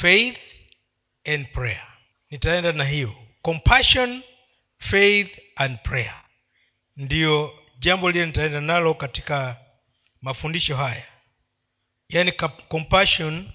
[0.00, 0.38] faith
[1.24, 1.86] and prayer.
[2.30, 3.14] Nitaenda na hiyo.
[3.42, 4.22] Compassion
[4.78, 6.22] faith and prayer.
[6.96, 9.56] Ndiyo jambo lile nitaenda nalo katika
[10.22, 11.06] mafundisho haya.
[12.08, 12.32] Yaani
[12.68, 13.50] compassion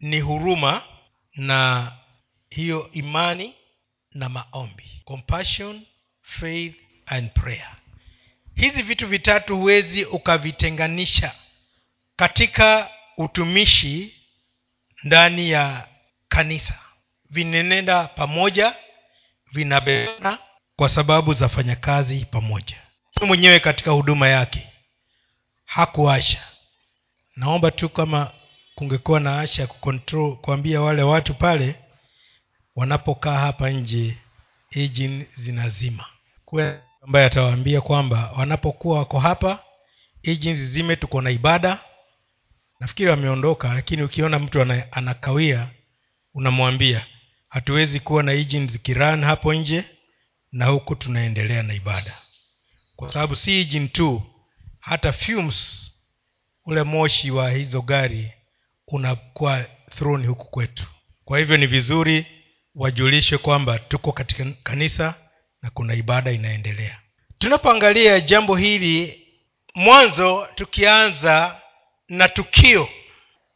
[0.00, 0.82] ni huruma
[1.34, 1.92] na
[2.50, 3.54] hiyo imani
[4.12, 5.02] na maombi.
[5.04, 5.82] Compassion
[6.22, 6.74] faith
[7.06, 7.76] and prayer.
[8.54, 11.34] Hizi vitu vitatu huwezi ukavitenganisha
[12.16, 14.17] katika utumishi
[15.04, 15.86] ndani ya
[16.28, 16.78] kanisa.
[17.30, 18.74] Vinenenda pamoja
[19.52, 20.38] vinabebana
[20.76, 22.76] kwa sababu za fanyakazi pamoja.
[23.26, 24.68] Mwenyewe katika huduma yake.
[25.64, 26.40] Hakuasha
[27.36, 28.30] naomba tu kama
[28.74, 31.74] kungekuwa na asha kucontrol kuambia wale watu pale
[32.76, 34.16] wanapokaa hapa nje
[34.70, 36.04] engine zinazima.
[36.44, 39.58] Kuwe ambaye atawaambia kwamba wanapokuwa wako hapa
[40.22, 41.78] engines zizime tuko na ibada
[42.80, 45.70] nafikiri wameondoka lakini ukiona mtu anakawia
[46.34, 47.06] unamwambia
[47.48, 48.34] hatuwezi kuwa na
[48.66, 49.84] zikiran hapo nje
[50.52, 52.18] na huku tunaendelea na ibada.
[52.96, 54.22] Kwa sababu si engine tu
[54.80, 55.90] hata fumes
[56.64, 58.32] ule moshi wa hizo gari
[58.86, 60.84] unakuwa thrown huku kwetu.
[61.24, 62.26] Kwa hivyo ni vizuri
[62.74, 65.14] wajulishwe kwamba tuko katika kanisa
[65.62, 67.00] na kuna ibada inaendelea.
[67.38, 69.26] Tunapoangalia jambo hili
[69.74, 71.60] mwanzo tukianza
[72.08, 72.88] na tukio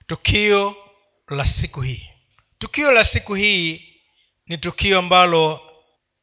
[0.06, 0.76] tukio
[1.28, 2.08] la siku hii.
[2.58, 3.88] Tukio la siku hii
[4.46, 5.60] ni tukio ambalo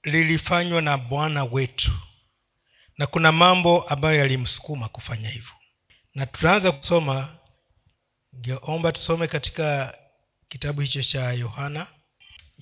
[0.03, 1.91] lilifanywa na bwana wetu.
[2.97, 5.51] Na kuna mambo ambayo yalimsukuma kufanya hivyo.
[6.15, 7.37] Na tutaanza kusoma
[8.37, 9.97] ngeomba tusome katika
[10.49, 11.87] kitabu hicho cha yohana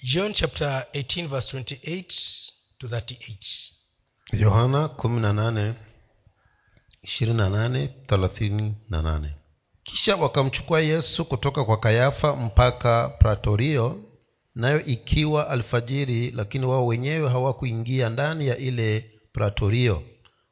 [0.03, 2.03] john chapter 18 verse 28
[2.77, 3.71] to 38
[4.33, 5.73] yohana 18
[7.03, 9.29] 28 38
[9.87, 14.03] kisha wakamchukua yesu kutoka kwa kayafa mpaka pratorio
[14.55, 20.03] nayo ikiwa alfajiri lakini wao wenyewe hawakuingia ndani ya ile pratorio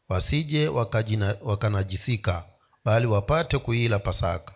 [0.09, 2.45] wasije wakajina, wakanajisika
[2.85, 4.53] bali wapate kuila pasaka.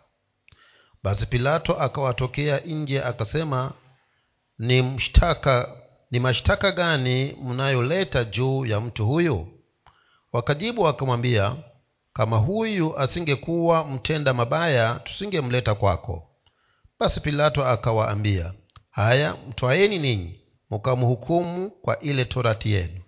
[1.03, 3.73] Basi pilato akawatokea nje akasema
[4.59, 5.78] ni mshtaka
[6.12, 9.47] ni mashtaka gani mnayoleta juu ya mtu huyu?
[10.34, 11.56] Wakajibu wakamwambia
[12.19, 16.28] kama huyu asingekuwa mtenda mabaya tusingemleta kwako.
[17.00, 18.53] Basi pilato akawaambia
[18.91, 20.40] haya mtwaeni ninyi
[20.72, 23.02] mkamhukumu kwa ile torati yenu.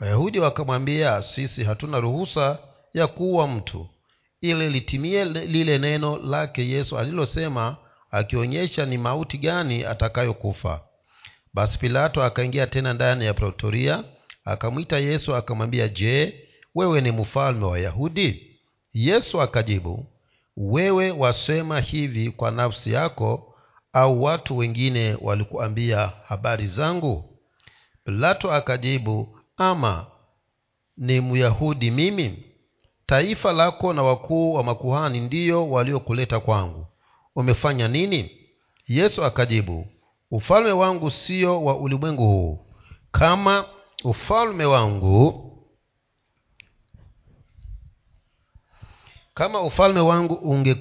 [0.00, 2.58] Wayahudi wakamwambia sisi hatuna ruhusa
[2.94, 3.88] ya kuua mtu.
[4.40, 7.76] Ili litimie lile neno lake yesu alilosema
[8.10, 10.80] akionyesha ni mauti gani atakayokufa.
[11.54, 14.04] Basi pilato akaingia tena ndani ya pretoria
[14.44, 16.44] akamwita yesu akamwambia je
[16.74, 18.47] wewe ni mfalme wa wayahudi
[18.92, 20.06] yesu akajibu
[20.56, 23.54] wewe wasema hivi kwa nafsi yako
[23.92, 27.38] au watu wengine walikuambia habari zangu?
[28.04, 30.06] Pilato akajibu ama
[30.96, 32.44] ni myahudi mimi?
[33.06, 36.86] Taifa lako na wakuu wa makuhani ndiyo waliokuleta kwangu.
[37.36, 38.30] Umefanya nini?
[38.86, 39.86] Yesu akajibu
[40.30, 42.66] ufalme wangu sio wa ulimwengu huu.
[43.12, 43.64] Kama
[44.04, 45.47] ufalme wangu
[49.38, 50.76] kama ufalme wangu unge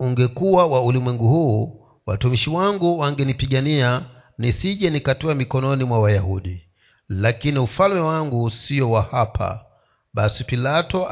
[0.00, 4.02] ungekuwa wa ulimwengu huu watumishi wangu wangenipigania
[4.38, 6.66] nisije nikatiwa mikononi mwa wayahudi.
[7.08, 9.64] Lakini ufalme wangu sio wa hapa.
[10.14, 11.06] Basi pilato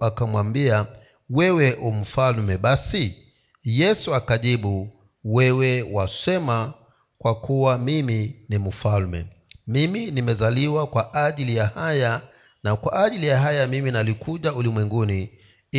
[0.00, 0.90] akamwambia aka
[1.30, 3.16] wewe umfalme basi
[3.64, 4.88] yesu akajibu
[5.24, 6.74] wewe wasema
[7.18, 9.26] kwa kuwa mimi ni mfalme.
[9.66, 12.20] Mimi nimezaliwa kwa ajili ya haya
[12.62, 15.30] na kwa ajili ya haya mimi nalikuja ulimwenguni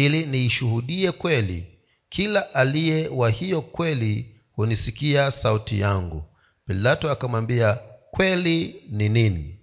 [0.05, 1.77] ili niishuhudie kweli.
[2.09, 6.23] Kila aliye wa hiyo kweli hunisikia sauti yangu.
[6.67, 7.79] Pilato akamwambia
[8.11, 9.59] kweli ni nini?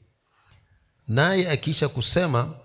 [1.09, 2.57] Naye akiisha kusema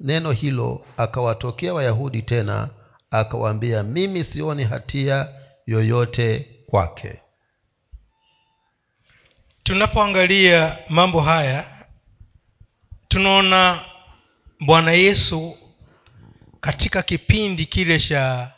[0.00, 2.70] neno hilo akawatokea wayahudi tena
[3.10, 5.28] akawaambia mimi sioni hatia
[5.66, 7.20] yoyote kwake.
[9.62, 11.84] Tunapoangalia mambo haya
[13.08, 13.84] tunaona
[14.60, 15.56] bwana yesu
[16.60, 18.52] katika kipindi kile cha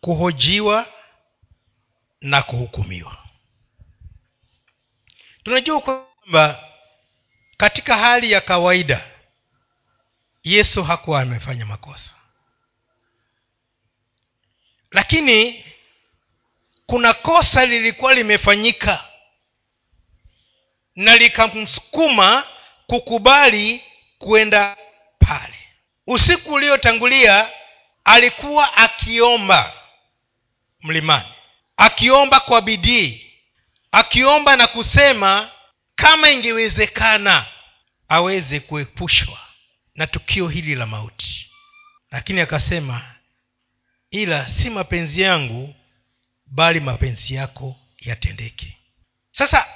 [0.00, 0.86] kuhojiwa
[2.20, 3.18] na kuhukumiwa.
[5.42, 6.64] Tunajua kwamba
[7.56, 9.04] katika hali ya kawaida
[10.44, 12.14] yesu hakuwa amefanya makosa.
[14.90, 15.64] Lakini
[16.86, 19.04] kuna kosa lilikuwa limefanyika
[20.96, 22.44] na likamsukuma
[22.86, 23.84] kukubali
[24.18, 24.76] kwenda
[25.18, 25.57] pale
[26.08, 27.50] usiku uliotangulia
[28.04, 29.72] alikuwa akiomba
[30.80, 31.28] mlimani
[31.76, 33.32] akiomba kwa bidii
[33.92, 35.50] akiomba na kusema
[35.94, 37.46] kama ingewezekana
[38.08, 39.38] aweze kuepushwa
[39.94, 41.50] na tukio hili la mauti.
[42.10, 43.14] Lakini akasema
[44.10, 45.74] ila si mapenzi yangu
[46.46, 48.76] bali mapenzi yako yatendeke.
[49.30, 49.66] Sasa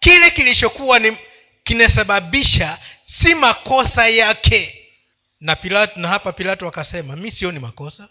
[0.00, 1.16] kile kilichokuwa ni
[1.64, 4.81] kinasababisha si makosa yake
[5.42, 8.08] na pilato na hapa pilato akasema mi sioni makosa.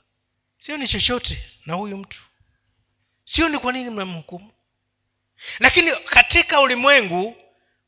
[0.58, 2.22] Sioni chochote na huyu mtu.
[3.24, 4.52] Sioni kwa nini mnamhukumu.
[5.60, 7.36] Lakini katika ulimwengu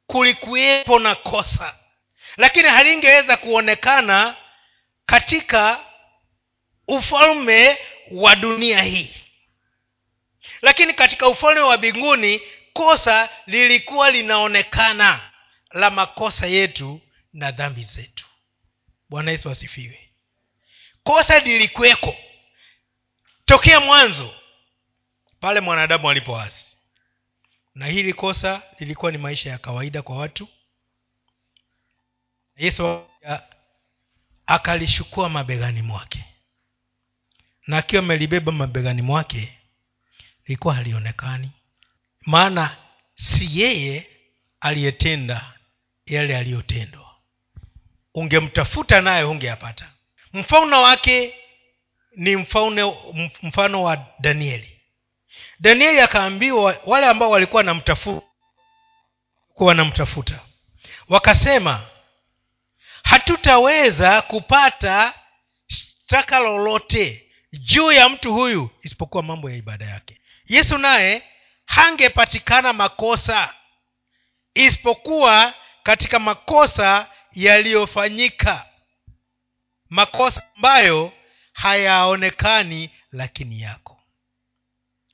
[0.08, 1.76] kulikuwepo na kosa.
[2.38, 4.36] Lakini halingeweza kuonekana
[5.06, 5.80] katika
[6.88, 7.78] ufalme
[8.12, 9.14] wa dunia hii.
[10.62, 12.42] Lakini katika ufalme wa mbinguni
[12.74, 15.32] kosa lilikuwa linaonekana
[15.72, 17.02] la makosa yetu
[17.34, 18.26] na dhambi zetu
[19.14, 20.10] bwana yesu asifiwe.
[21.04, 22.16] Kosa lilikweko
[23.46, 24.36] tokea mwanzo
[25.40, 26.78] pale mwanadamu alipoasi.
[27.76, 30.48] Na hili kosa lilikuwa ni maisha ya kawaida kwa watu.
[32.58, 33.06] Yesu
[34.46, 36.26] akalishukua mabegani mwake.
[37.68, 39.58] Na akiwa amelibeba mabegani mwake
[40.46, 41.52] lilikuwa halionekani.
[42.22, 42.78] Maana
[43.16, 44.10] si yeye
[44.60, 45.54] aliyetenda
[46.06, 47.13] yale aliyotendwa
[48.14, 49.86] ungemtafuta naye hungeyapata.
[50.34, 51.36] Mfano wake
[52.16, 52.98] ni mfano,
[53.42, 54.82] mfano wa danieli.
[55.60, 58.28] Danieli akaambiwa wale ambao walikuwa wanamtafuta
[59.56, 60.40] wanamtafuta.
[61.10, 61.82] Wakasema
[63.04, 65.14] hatutaweza kupata
[65.68, 70.18] shtaka lolote juu ya mtu huyu isipokuwa mambo ya ibada yake.
[70.48, 71.24] Yesu naye
[71.66, 73.54] hangepatikana makosa
[74.54, 78.66] isipokuwa katika makosa yaliyofanyika.
[79.90, 81.14] Makosa ambayo
[81.54, 84.02] hayaonekani lakini yako.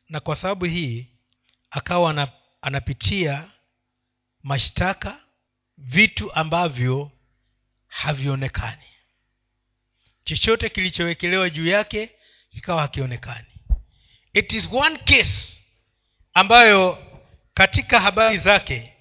[0.09, 1.07] Na kwa sababu hii
[1.71, 2.29] akawa
[2.61, 3.51] anapitia
[4.43, 5.19] mashtaka
[5.77, 7.11] vitu ambavyo
[7.87, 8.83] havionekani.
[10.23, 12.11] Chochote kilichowekelewa juu yake
[12.49, 13.47] kikawa hakionekani.
[14.33, 15.59] It is one case
[16.33, 17.05] ambayo
[17.53, 18.93] katika habari zake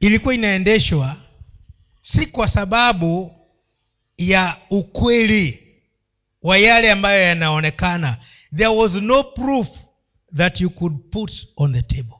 [0.00, 1.16] ilikuwa inaendeshwa
[2.12, 3.34] si kwa sababu
[4.18, 5.74] ya ukweli
[6.42, 8.24] wa yale ambayo yanaonekana
[8.56, 9.68] there was no proof
[10.36, 12.18] that you could put on the table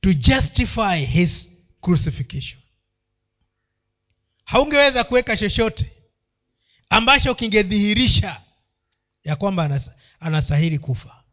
[0.00, 1.48] to justify his
[1.80, 2.60] crucifixion.
[4.44, 5.92] Haungeweza kuweka chochote
[6.90, 8.40] ambacho kingedhihirisha
[9.24, 9.80] ya kwamba
[10.20, 11.24] anastahili kufa.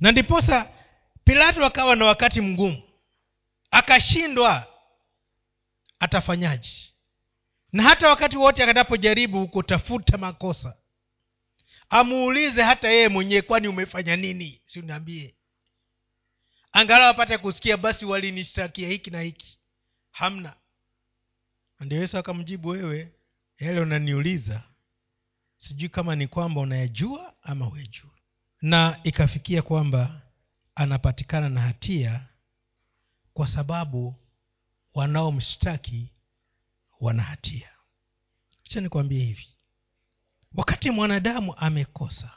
[0.00, 0.70] Na ndiposa
[1.24, 2.82] pilato akawa na wakati mgumu
[3.70, 4.66] akashindwa
[6.00, 6.94] atafanyaji
[7.72, 10.76] na hata wakati wote atakapojaribu kutafuta makosa
[11.90, 14.60] amuulize hata yeye mwenyewe kwani umefanya nini?
[14.66, 15.34] Si uniambie.
[16.72, 19.58] Angalau apate kusikia basi walinishtakia hiki na hiki.
[20.10, 20.54] Hamna.
[21.80, 23.12] Ndio yesu akamjibu wewe
[23.58, 24.62] yale unaniuliza
[25.56, 28.10] sijui kama ni kwamba unayajua ama huyajua
[28.62, 30.20] na ikafikia kwamba
[30.74, 32.26] anapatikana na hatia
[33.38, 34.14] kwa sababu
[34.94, 36.12] wanaomshtaki
[37.00, 37.68] wana hatia.
[38.62, 39.48] Cha nikwambie hivi.
[40.54, 42.30] Wakati mwanadamu amekosa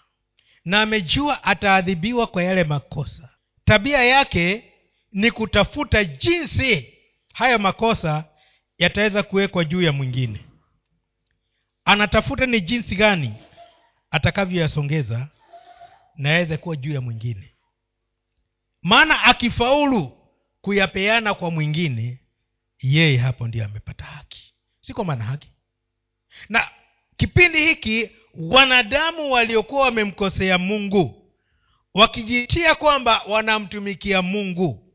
[0.66, 3.30] na amejua ataadhibiwa kwa yale makosa
[3.66, 4.74] tabia yake
[5.12, 6.94] ni kutafuta jinsi
[7.34, 8.26] hayo makosa
[8.78, 10.46] yataweza kuwekwa juu ya mwingine.
[11.86, 13.34] Anatafuta ni jinsi gani
[14.12, 15.28] atakavyoyasongeza
[16.16, 17.54] na yaweze kuwa juu ya mwingine.
[18.82, 20.21] Maana akifaulu
[20.62, 22.20] kuyapeana kwa mwingine
[22.80, 24.54] yeye hapo ndiye amepata haki.
[24.82, 25.50] Si kwa maana haki?
[26.50, 26.70] Na
[27.18, 31.32] kipindi hiki wanadamu waliokuwa wamemkosea mungu
[31.94, 34.94] wakijitia kwamba wanamtumikia mungu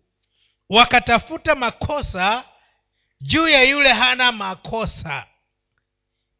[0.68, 2.44] wakatafuta makosa
[3.20, 5.26] juu ya yule hana makosa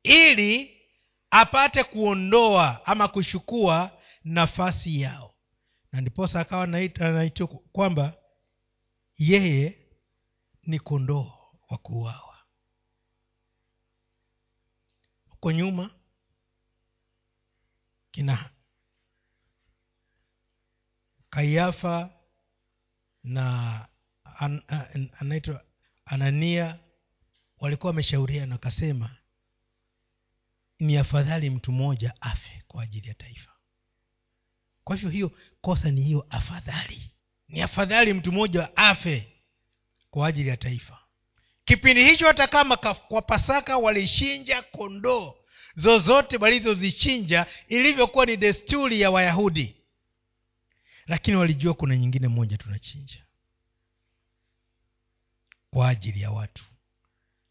[0.02, 0.76] ili
[1.30, 3.90] apate kuondoa ama kuchukua
[4.24, 5.34] nafasi yao.
[5.92, 8.12] Na ndiposa akawa anaitwa kwamba
[9.18, 9.78] yeye
[10.62, 11.32] ni kondoo
[11.68, 12.38] wa kuuawa.
[15.28, 15.90] Huko nyuma
[18.10, 18.50] kina
[21.30, 22.10] kaiafa
[23.24, 23.88] na
[24.24, 25.64] an, an, anaitwa
[26.04, 26.78] anania
[27.58, 29.16] walikuwa wameshauriana wakasema
[30.78, 33.52] ni afadhali mtu mmoja afe kwa ajili ya taifa.
[34.84, 37.15] Kwa hivyo hiyo kosa ni hiyo afadhali
[37.48, 39.32] ni afadhali mtu mmoja afe
[40.10, 40.98] kwa ajili ya taifa.
[41.64, 45.34] Kipindi hicho hata kama kwa pasaka walishinja kondoo
[45.76, 49.76] zozote walizozichinja ilivyokuwa ni desturi ya wayahudi.
[51.06, 53.24] Lakini walijua kuna nyingine moja tunachinja.
[55.70, 56.64] Kwa ajili ya watu.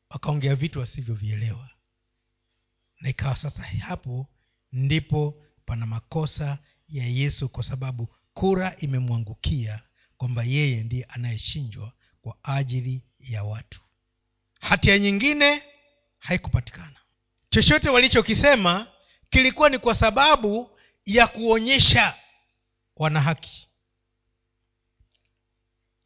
[0.10, 1.70] Wakaongea vitu wasivyovielewa.
[3.02, 4.28] Na ikawa sasa hapo
[4.72, 6.58] ndipo pana makosa
[6.90, 9.82] ya yesu kwa sababu kura imemwangukia
[10.18, 13.82] kwamba yeye ndiye anayeshinjwa kwa ajili ya watu.
[14.62, 15.64] Hatia nyingine
[16.20, 17.00] haikupatikana.
[17.50, 18.88] Chochote walichokisema
[19.30, 22.16] kilikuwa ni kwa sababu ya kuonyesha
[22.96, 23.68] wana haki.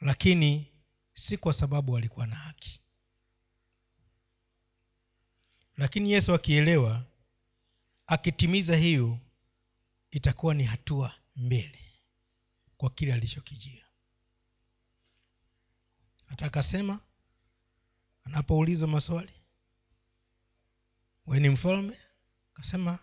[0.02, 0.68] Lakini
[1.14, 2.80] si kwa sababu walikuwa na haki.
[5.78, 7.04] Lakini yesu akielewa
[8.08, 9.20] akitimiza hiyo
[10.12, 11.89] itakuwa ni hatua mbele
[12.80, 13.86] kwa kile alichokijia.
[16.26, 17.00] Hata akasema
[18.24, 19.34] anapoulizwa maswali
[21.28, 21.98] we ni mfalme?
[22.54, 23.00] Akasema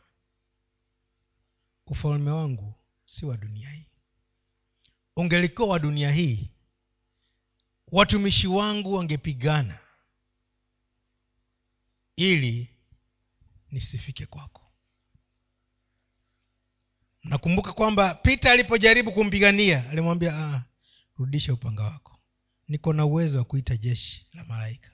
[1.87, 2.75] ufalme wangu
[3.07, 3.87] si wa dunia hii.
[5.17, 6.51] Ungelikuwa wa dunia hii
[7.89, 9.79] watumishi wangu wangepigana
[12.17, 12.71] ili
[13.71, 14.66] nisifike kwako
[17.29, 20.65] nakumbuka kwamba pita alipojaribu kumpigania alimwambia ah,
[21.19, 22.19] rudisha upanga wako.
[22.69, 24.91] Niko na uwezo wa kuita jeshi la malaika.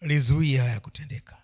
[0.00, 1.42] Lizuie haya kutendeka.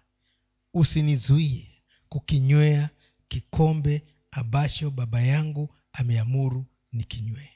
[0.75, 2.91] Usinizuie kukinywea
[3.29, 7.49] kikombe ambacho baba yangu ameamuru nikinywee.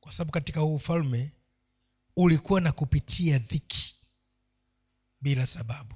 [0.00, 1.30] Kwa sababu katika huu ufalme
[2.16, 3.96] ulikuwa na kupitia dhiki
[5.20, 5.94] bila sababu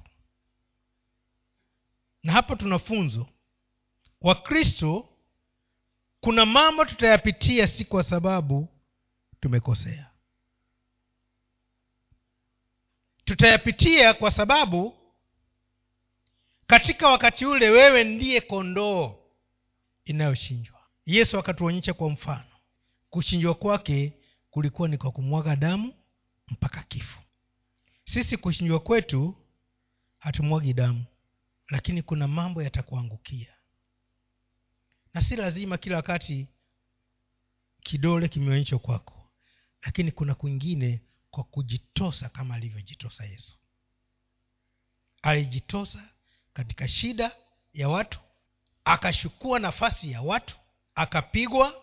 [2.23, 3.27] na hapo tuna funzo.
[4.21, 5.09] Wakristo
[6.21, 8.67] kuna mambo tutayapitia si kwa sababu
[9.39, 10.09] tumekosea.
[13.25, 14.93] Tutayapitia kwa sababu
[16.67, 19.15] katika wakati ule wewe ndiye kondoo
[20.05, 20.79] inayoshinjwa.
[21.05, 22.45] Yesu akatuonyesha kwa mfano.
[23.09, 24.13] Kuchinjwa kwake
[24.51, 25.93] kulikuwa ni kwa kumwaga damu
[26.47, 27.19] mpaka kifo.
[28.05, 29.35] Sisi kuchinjwa kwetu
[30.19, 31.05] hatumwagi damu
[31.71, 33.53] lakini kuna mambo yatakuangukia.
[35.13, 36.47] Na si lazima kila wakati
[37.83, 39.21] kidole kimeonyeshwa kwako
[39.81, 41.01] lakini kuna kwingine
[41.31, 43.57] kwa kujitosa kama alivyojitosa yesu.
[45.21, 46.09] Alijitosa
[46.53, 47.35] katika shida
[47.73, 48.19] ya watu
[48.85, 50.55] akashukua nafasi ya watu
[50.95, 51.73] akapigwa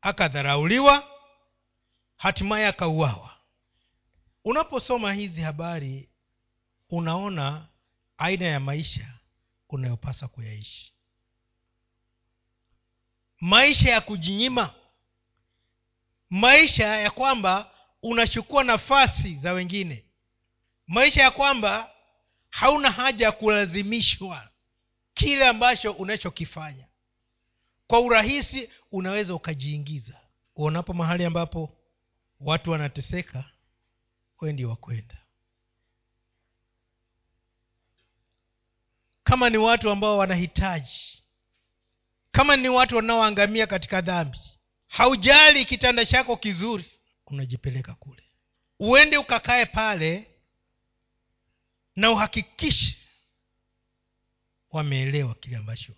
[0.00, 1.10] akadharauliwa
[2.16, 3.36] hatimaye akauawa.
[4.44, 6.08] Unaposoma hizi habari
[6.90, 7.68] unaona
[8.18, 9.18] aina ya maisha
[9.68, 10.92] unayopasa kuyaishi.
[13.40, 14.74] Maisha ya kujinyima.
[16.30, 17.70] Maisha ya kwamba
[18.02, 20.04] unachukua nafasi za wengine.
[20.86, 21.90] Maisha ya kwamba
[22.50, 24.48] hauna haja ya kulazimishwa
[25.14, 26.86] kile ambacho unachokifanya.
[27.86, 30.20] Kwa urahisi unaweza ukajiingiza.
[30.56, 31.76] Uonapo mahali ambapo
[32.40, 33.44] watu wanateseka
[34.40, 35.25] we ndio wakwenda
[39.26, 41.22] kama ni watu ambao wanahitaji
[42.32, 44.38] kama ni watu wanaoangamia katika dhambi.
[44.88, 46.86] Haujali kitanda chako kizuri
[47.26, 48.22] unajipeleka kule.
[48.78, 50.30] Uende ukakae pale
[51.96, 52.96] na uhakikishe
[54.70, 55.92] wameelewa kile ambacho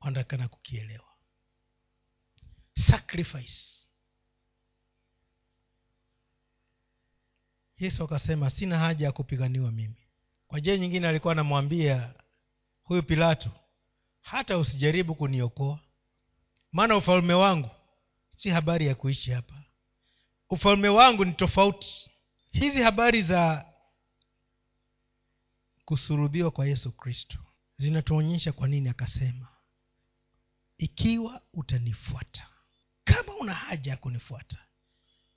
[0.00, 1.08] wanatakana kukielewa.
[2.90, 3.62] Sacrifice.
[7.78, 10.01] Yesu akasema sina haja ya kupiganiwa mimi
[10.52, 12.14] kwa njia nyingine alikuwa anamwambia
[12.82, 13.50] huyu pilato
[14.20, 15.78] hata usijaribu kuniokoa.
[16.72, 17.70] Maana ufalme wangu
[18.36, 19.62] si habari ya kuishi hapa.
[20.50, 22.10] Ufalme wangu ni tofauti.
[22.50, 23.66] Hizi habari za
[25.84, 27.38] kusurubiwa kwa yesu kristo
[27.76, 29.48] zinatuonyesha kwa nini akasema
[30.78, 32.46] ikiwa utanifuata
[33.04, 34.58] kama una haja ya kunifuata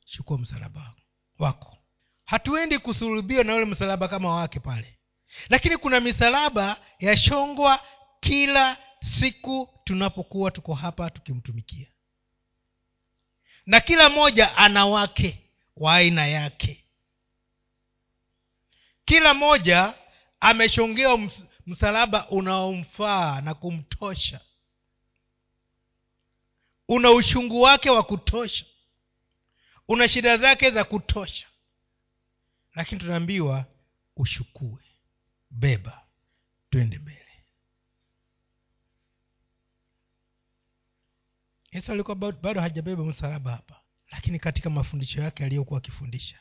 [0.05, 0.93] chukua msalaba
[1.39, 1.77] wako.
[2.25, 4.95] Hatuendi kusurubiwa na ule msalaba kama wake pale
[5.49, 7.79] lakini kuna misalaba yashongwa
[8.19, 11.87] kila siku tunapokuwa tuko hapa tukimtumikia.
[13.65, 15.39] Na kila mmoja ana wake
[15.77, 16.83] wa aina yake.
[19.05, 19.93] Kila mmoja
[20.39, 21.29] ameshongewa
[21.67, 24.39] msalaba unaomfaa na kumtosha.
[26.87, 28.65] Una uchungu wake wa kutosha.
[29.87, 31.47] Una shida zake za kutosha.
[32.75, 33.65] Lakini tunaambiwa
[34.15, 34.84] ushukue
[35.55, 36.01] beba.
[36.69, 37.43] Twende mbele.
[41.71, 43.81] Yesu alikuwa bado hajabeba msalaba hapa
[44.11, 46.39] lakini katika mafundisho yake aliyokuwa akifundisha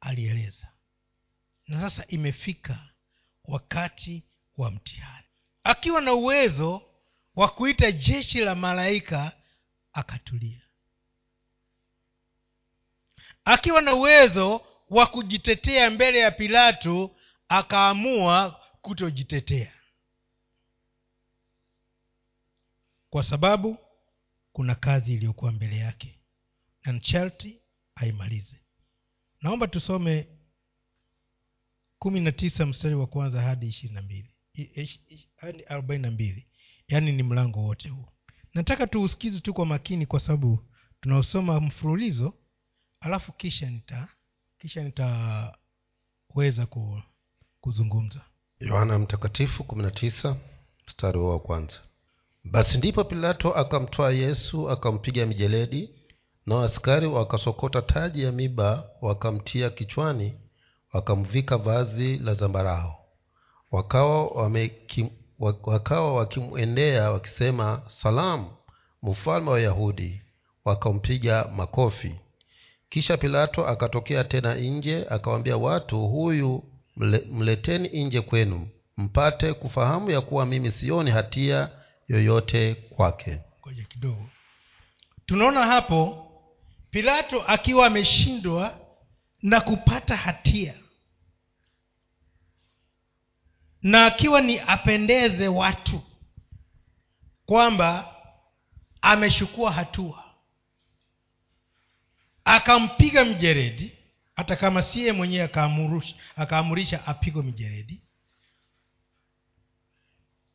[0.00, 0.68] alieleza.
[1.68, 2.88] Na sasa imefika
[3.44, 4.22] wakati
[4.56, 5.26] wa mtihani.
[5.64, 6.82] Akiwa na uwezo
[7.36, 9.32] wa kuita jeshi la malaika
[9.92, 10.60] akatulia.
[13.44, 17.15] Akiwa na uwezo wa kujitetea mbele ya pilato
[17.48, 19.72] akaamua kutojitetea.
[23.10, 23.78] Kwa sababu
[24.52, 26.18] kuna kazi iliyokuwa mbele yake.
[26.84, 27.60] Na nsharti
[27.94, 28.60] aimalize.
[29.42, 30.28] Naomba tusome
[31.98, 34.34] kumi na tisa mstari wa kwanza hadi ishirini na mbili.
[35.36, 36.46] Hadi arobaini na mbili.
[36.88, 38.08] Yaani ni mlango wote huu.
[38.54, 40.58] Nataka tuusikizi tu kwa makini kwa sababu
[41.00, 42.34] tunaosoma mfululizo
[43.00, 44.08] alafu kisha nita
[44.58, 45.56] kisha nitaweza
[46.68, 47.02] ku,
[47.66, 48.20] kuzungumza.
[48.60, 49.64] Yohana mtakatifu
[50.88, 51.74] mstari wa kwanza.
[52.44, 55.90] Basi ndipo pilato akamtwaa yesu akampiga mijeledi
[56.46, 60.38] nao askari wakasokota taji ya miba wakamtia kichwani
[60.92, 62.94] wakamvika vazi la zambarao.
[63.70, 65.08] Wakawa wamekim,
[65.62, 68.50] wakawa wakimwendea wakisema salamu
[69.02, 70.22] mfalme wa wayahudi
[70.64, 72.20] wakampiga makofi.
[72.88, 76.62] Kisha pilato akatokea tena nje akawaambia watu huyu
[76.96, 81.70] mle, mleteni nje kwenu mpate kufahamu ya kuwa mimi sioni hatia
[82.08, 83.40] yoyote kwake.
[83.60, 84.30] Ngoja kidogo.
[85.26, 86.22] Tunaona hapo
[86.90, 88.80] pilato akiwa ameshindwa
[89.42, 90.74] na kupata hatia.
[93.82, 96.02] Na akiwa ni apendeze watu
[97.46, 98.14] kwamba
[99.00, 100.24] ameshukua hatua.
[102.44, 103.92] Akampiga mjeredi
[104.36, 105.50] hata kama siye mwenyewe
[106.36, 108.02] akaamurisha apigwe mijeredi.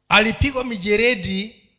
[0.09, 1.69] Alipigwa mijeredi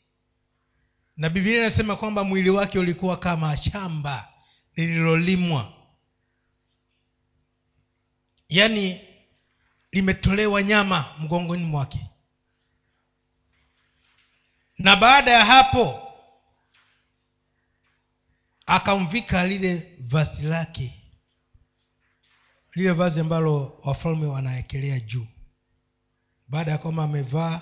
[1.16, 4.28] na biblia inasema kwamba mwili wake ulikuwa kama shamba
[4.76, 5.72] lililolimwa.
[8.48, 9.00] Yaani
[9.92, 12.06] limetolewa nyama mgongoni mwake.
[14.78, 16.12] Na baada ya hapo
[18.66, 21.01] akamvika lile vazi lake
[22.74, 25.26] lile vazi ambalo wafalme wanaekelea juu.
[26.48, 27.60] Baada ya kwamba amevaa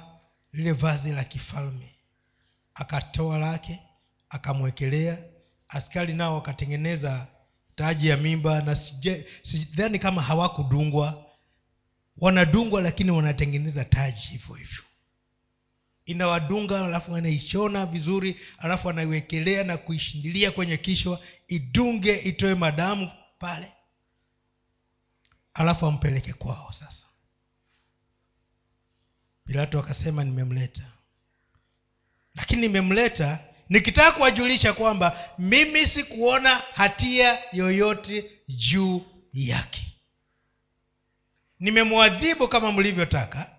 [0.53, 1.95] lile vazi la kifalme
[2.75, 3.81] akatoa lake
[4.29, 5.19] akamwekelea
[5.69, 7.27] askari nao wakatengeneza
[7.77, 8.75] taji ya mimba na
[9.43, 11.27] sidhani kama hawakudungwa.
[12.17, 14.83] Wanadungwa lakini wanatengeneza taji hivyo hivyo.
[16.07, 23.73] Inawadunga alafu anaishona vizuri alafu anaiwekelea na kuishindilia kwenye kishwa idunge itoe madamu pale
[25.55, 27.07] alafu ampeleke kwao sasa.
[29.47, 30.93] Pilato akasema nimemleta.
[32.35, 39.87] Lakini nimemleta nikitaka kuwajulisha kwamba mimi sikuona hatia yoyote juu yake.
[41.59, 43.57] Nimemwadhibu kama mlivyotaka.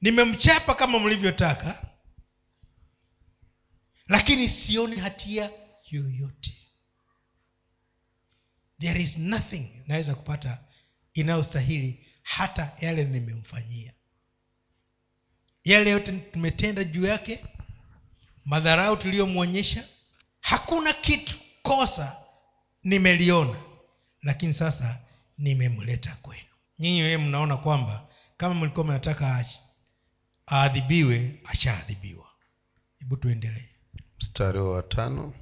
[0.00, 1.86] Nimemchapa kama mlivyotaka.
[4.08, 5.50] Lakini sioni hatia
[5.90, 6.58] yoyote.
[8.80, 9.82] There is nothing.
[9.86, 10.58] Naweza kupata
[11.14, 13.92] inayostahili hata yale nimemfanyia.
[15.64, 17.44] Yale yote tumetenda juu yake
[18.44, 19.88] madharau tuliyomwonyesha
[20.40, 22.16] hakuna kitu kosa
[22.84, 23.56] nimeliona
[24.22, 25.00] lakini sasa
[25.38, 26.42] nimemleta kwenu.
[26.78, 29.44] Nyinyi wewe mnaona kwamba kama mlikuwa mnataka
[30.52, 32.26] aadhibiwe ashaadhibiwa.
[32.98, 33.68] Hebu tuendelee.
[34.20, 35.34] Mstari wa tano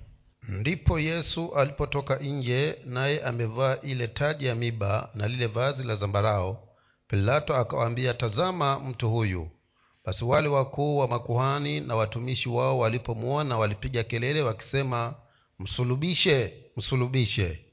[0.50, 6.68] ndipo yesu alipotoka nje naye amevaa ile taji ya miba na lile vazi la zambarao
[7.08, 9.50] pilato akawaambia tazama mtu huyu.
[10.04, 15.14] Basi wale wakuu wa makuhani na watumishi wao walipomwona walipiga kelele wakisema
[15.58, 17.64] msulubishe msulubishe.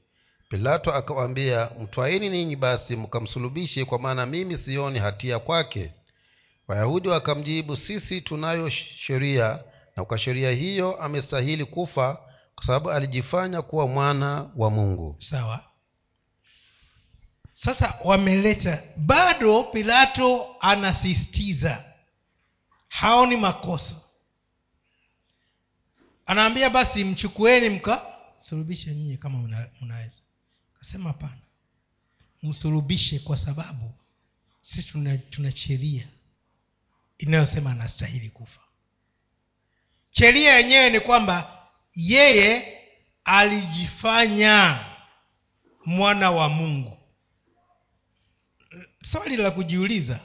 [0.48, 5.92] Pilato akawaambia mtwaini ninyi basi mkamsulubishe kwa maana mimi sioni hatia kwake.
[6.68, 9.62] Wayahudi wakamjibu sisi tunayo sheria
[9.96, 12.18] na kwa sheria hiyo amestahili kufa
[12.58, 15.16] kwa sababu alijifanya kuwa mwana wa mungu.
[15.20, 15.64] Sawa.
[17.54, 21.84] Sasa wameleta bado pilato anasisitiza.
[22.88, 23.94] Haoni makosa.
[26.26, 29.38] Anaambia basi mchukueni mkasulubishe nyinyi kama
[29.80, 30.16] mnaweza.
[30.80, 31.38] Kasema hapana.
[32.42, 33.92] Msulubishe kwa sababu
[34.62, 36.08] sisi tuna, tuna sheria
[37.18, 38.60] inayosema anastahili kufa.
[40.10, 41.57] Sheria yenyewe ni kwamba
[41.98, 42.78] yeye
[43.24, 44.84] alijifanya
[45.84, 46.98] mwana wa mungu.
[49.10, 50.20] Swali la kujiuliza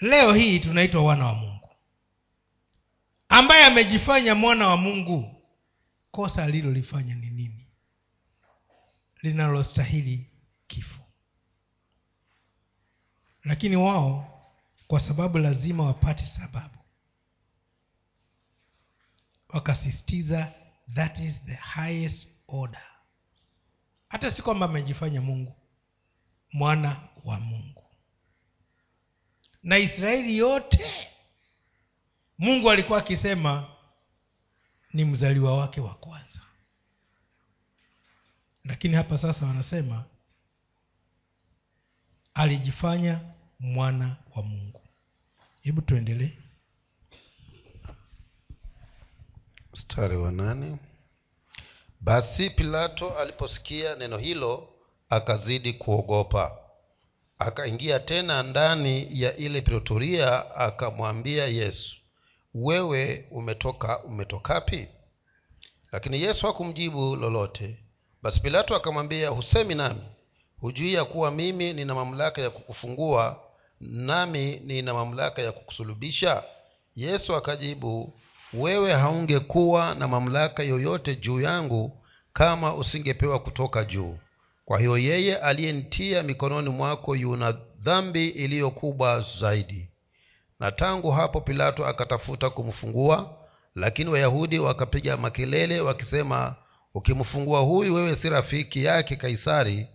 [0.00, 1.70] leo hii tunaitwa wana wa mungu.
[3.28, 5.42] Ambaye amejifanya mwana wa mungu
[6.10, 7.66] kosa alilolifanya ni nini?
[9.22, 10.30] Linalostahili
[10.66, 11.00] kifo.
[13.44, 14.42] Lakini wao
[14.86, 16.79] kwa sababu lazima wapate sababu
[19.52, 20.52] wakasisitiza
[20.94, 22.82] that is the highest order.
[24.08, 25.56] Hata si kwamba amejifanya mungu
[26.52, 27.84] mwana wa mungu.
[29.62, 30.90] Na israeli yote
[32.38, 33.76] mungu alikuwa akisema
[34.92, 36.40] ni mzaliwa wake wa kwanza.
[38.64, 40.04] Lakini hapa sasa wanasema
[42.34, 43.20] alijifanya
[43.60, 44.82] mwana wa mungu.
[45.62, 46.32] Hebu tuendelee
[49.72, 50.78] mstari wa nane.
[52.00, 54.68] Basi pilato aliposikia neno hilo
[55.08, 56.58] akazidi kuogopa.
[57.38, 61.96] Akaingia tena ndani ya ile pretoria akamwambia yesu
[62.54, 64.88] wewe umetoka umetokapi
[65.92, 67.84] lakini yesu hakumjibu lolote.
[68.22, 70.00] Basi pilato akamwambia husemi nami.
[70.60, 73.40] Hujui ya kuwa mimi nina mamlaka ya kukufungua
[73.80, 76.44] nami nina mamlaka ya kukusulubisha?
[76.94, 78.20] Yesu akajibu
[78.54, 84.18] wewe haungekuwa na mamlaka yoyote juu yangu kama usingepewa kutoka juu.
[84.64, 89.88] Kwa hiyo yeye aliyenitia mikononi mwako yuna dhambi iliyo kubwa zaidi.
[90.60, 93.36] Na tangu hapo pilato akatafuta kumfungua
[93.74, 96.56] lakini wayahudi wakapiga makelele wakisema
[96.94, 99.86] ukimfungua huyu wewe si rafiki yake kaisari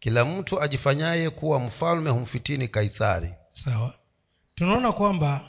[0.00, 3.34] kila mtu ajifanyaye kuwa mfalme humfitini kaisari.
[3.64, 3.94] Sawa.
[4.54, 5.40] Tunaona kwamba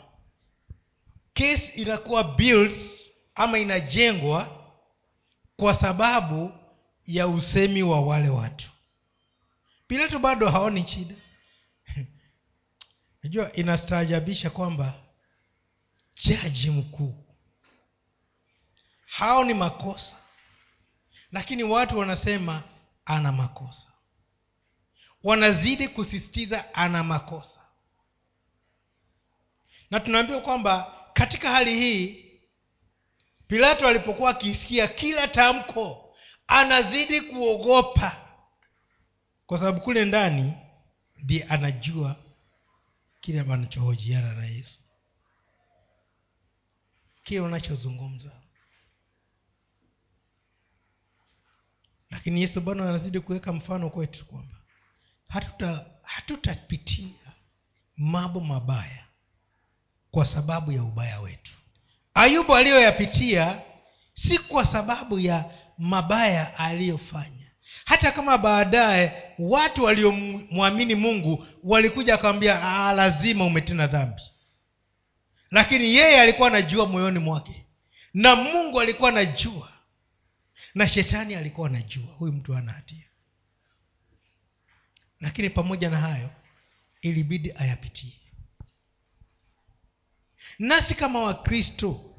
[1.34, 4.65] kesi inakuwa builds ama inajengwa
[5.58, 6.52] kwa sababu
[7.06, 8.70] ya usemi wa wale watu.
[9.88, 11.15] Pilato bado haoni shida.
[13.24, 14.94] Najua inastaajabisha kwamba
[16.24, 17.26] jaji mkuu
[19.10, 20.15] hao ni makosa.
[21.32, 22.63] Lakini watu wanasema
[23.06, 23.92] ana makosa.
[25.24, 27.60] Wanazidi kusisitiza ana makosa.
[29.92, 32.26] Na tunaambiwa kwamba katika hali hii
[33.48, 36.15] pilato alipokuwa akisikia kila tamko
[36.48, 38.26] anazidi kuogopa.
[39.45, 40.54] Kwa sababu kule ndani
[41.17, 42.15] ndiye anajua
[43.22, 44.80] kile anachohojiana na yesu.
[47.24, 48.32] Kile unachozungumza
[52.10, 54.56] lakini yesu bado anazidi kuweka mfano kwetu kwamba
[55.28, 57.34] hatuta hatutapitia
[57.98, 59.06] mambo mabaya
[60.12, 61.52] kwa sababu ya ubaya wetu.
[62.13, 63.62] Ayubu aliyoyapitia
[64.13, 65.45] si kwa sababu ya
[65.78, 67.52] mabaya aliyofanya.
[67.86, 72.54] Hata kama baadaye watu waliomwamini mungu walikuja akawambia
[72.93, 74.22] lazima umetenda dhambi.
[75.52, 77.65] Lakini yeye alikuwa anajua moyoni mwake.
[78.13, 79.72] Na mungu alikuwa anajua.
[80.76, 83.06] Na shetani alikuwa anajua huyu mtu ana hatia.
[85.22, 86.30] Lakini pamoja na hayo
[87.02, 88.13] ilibidi ayapitie
[90.60, 92.15] nasi kama wakristo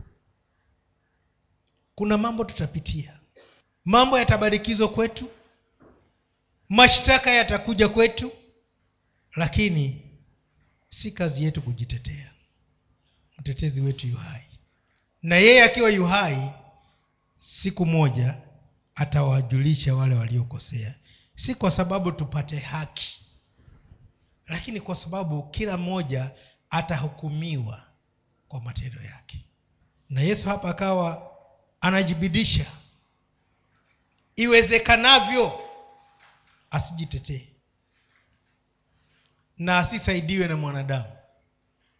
[1.94, 3.20] kuna mambo tutapitia.
[3.84, 5.30] Mambo yatabadikizwa kwetu
[6.68, 8.32] mashtaka yatakuja kwetu
[9.36, 10.02] lakini
[10.90, 12.30] si kazi yetu kujitetea.
[13.38, 14.42] Mtetezi wetu yuhai
[15.22, 16.50] na yeye akiwa yuhai
[17.38, 18.38] siku moja
[18.94, 20.94] atawajulisha wale waliokosea.
[21.34, 23.16] Si kwa sababu tupate haki
[24.46, 26.30] lakini kwa sababu kila mmoja
[26.70, 27.89] atahukumiwa
[28.50, 29.38] kwa matendo yake.
[30.10, 31.36] Na yesu hapa akawa
[31.80, 32.66] anajibidisha
[34.36, 35.60] iwezekanavyo
[36.70, 37.48] asijitetee
[39.58, 41.12] na asisaidiwe na mwanadamu.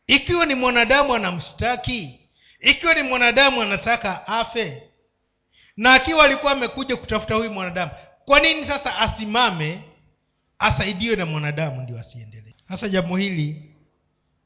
[0.06, 2.20] Ikiwa ni mwanadamu anamshtaki
[2.60, 4.82] ikiwa ni mwanadamu anataka afe
[5.76, 7.92] na akiwa alikuwa amekuja kutafuta huyu mwanadamu
[8.24, 9.84] kwa nini sasa asimame
[10.58, 12.54] asaidiwe na mwanadamu ndio asiendelee?
[12.68, 13.74] Sasa jambo hili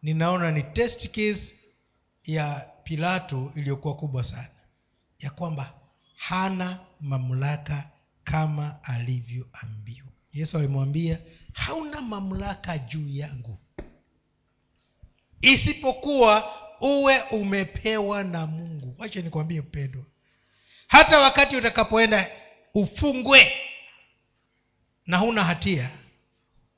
[0.02, 1.53] ninaona ni test case
[2.24, 4.48] ya pilato iliyokuwa kubwa sana
[5.18, 5.74] ya kwamba
[6.16, 7.90] hana mamlaka
[8.24, 10.08] kama alivyoambiwa.
[10.32, 11.18] Yesu alimwambia
[11.52, 13.58] hauna mamlaka juu yangu
[15.40, 18.94] isipokuwa uwe umepewa na mungu.
[18.98, 20.04] Wacha nikwambie mpendwa
[20.88, 22.30] hata wakati utakapoenda
[22.74, 23.52] ufungwe
[25.06, 25.90] na huna hatia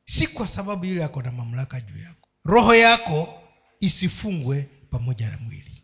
[0.04, 2.28] si kwa sababu yule ako na mamlaka juu yako.
[2.44, 3.42] Roho yako
[3.80, 5.82] isifungwe pamoja na mwili.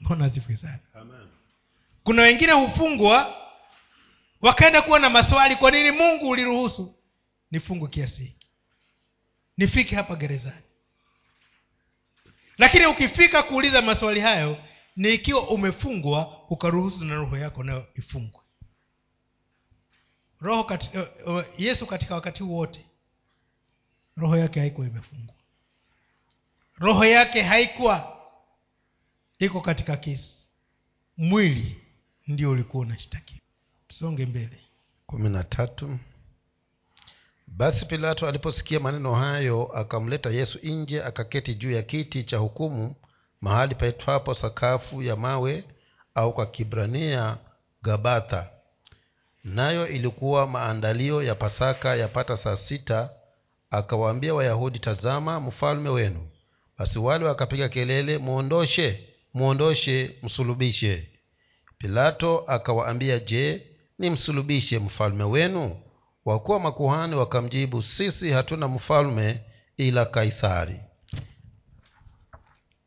[0.00, 0.78] Mbona zifwe sana.
[0.94, 1.28] Amen.
[2.04, 3.36] kuna wengine hufungwa
[4.40, 6.94] wakaenda kuwa na maswali kwa nini mungu uliruhusu
[7.50, 8.46] nifungwe kiasi hiki?
[9.56, 10.62] Nifike hapa gerezani.
[12.58, 14.58] Lakini ukifika kuuliza maswali hayo
[14.96, 18.40] ni ikiwa umefungwa ukaruhusu na roho yako nayo ifungwe.
[20.40, 22.86] Roho kati, uh, uh, yesu katika wakati wote
[24.16, 25.34] roho yake haikuwa imefungwa.
[26.78, 28.21] Roho yake haikuwa
[29.44, 30.34] iko katika kesi.
[31.16, 31.76] Mwili
[32.26, 33.40] ndio ulikuwa unashtakiwa.
[33.88, 34.58] Tusonge mbele.
[35.06, 35.98] kumi na tatu.
[37.46, 42.94] Basi pilato aliposikia maneno hayo akamleta yesu nje akaketi juu ya kiti cha hukumu
[43.40, 45.64] mahali paitwapo sakafu ya mawe
[46.14, 47.38] au kwa kibrania
[47.82, 48.50] gabatha.
[49.44, 53.10] Nayo ilikuwa maandalio ya pasaka yapata saa sita
[53.70, 56.28] akawaambia wayahudi tazama mfalme wenu.
[56.78, 61.08] Basi wale wakapiga kelele mwondoshe mwondoshe msulubishe.
[61.78, 63.66] Pilato akawaambia je
[63.98, 65.76] nimsulubishe mfalme wenu?
[66.24, 69.40] Wakuwa makuhani wakamjibu sisi hatuna mfalme
[69.76, 70.80] ila kaisari.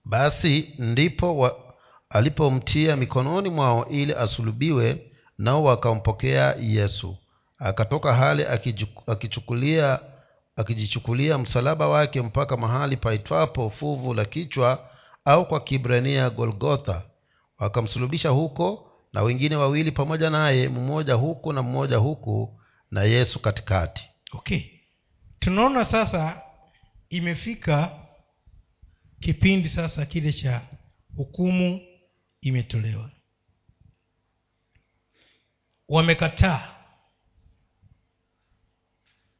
[0.06, 1.74] Basi ndipo wa,
[2.10, 7.18] alipomtia mikononi mwao ili asulubiwe nao wakampokea yesu.
[7.58, 8.46] Akatoka hali
[10.56, 14.90] akijichukulia msalaba wake mpaka mahali paitwapo fuvu la kichwa
[15.26, 17.10] au kwa kibrania golgotha
[17.60, 22.60] wakamsulubisha huko na wengine wawili pamoja naye mmoja huku na mmoja huku
[22.92, 24.10] na yesu katikati.
[24.32, 24.62] Okay.
[25.40, 26.42] Tunaona sasa
[27.10, 28.00] imefika
[29.20, 30.62] kipindi sasa kile cha
[31.16, 31.82] hukumu
[32.42, 33.12] imetolewa.
[35.90, 36.72] Wamekataa.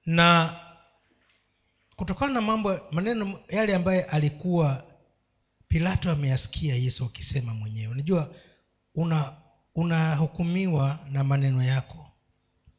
[0.06, 0.60] Na
[1.96, 4.85] kutokana na mambo maneno yale ambaye alikuwa
[5.76, 7.88] pilato ameyasikia yesu akisema mwenyewe.
[7.92, 8.36] Unajua
[8.96, 9.38] una
[9.76, 12.12] unahukumiwa na maneno yako.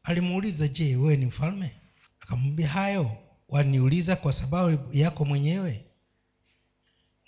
[0.03, 1.71] Alimuuliza je wewe ni mfalme?
[2.19, 3.17] Akamwambia hayo
[3.49, 5.85] waniuliza kwa sababu yako mwenyewe.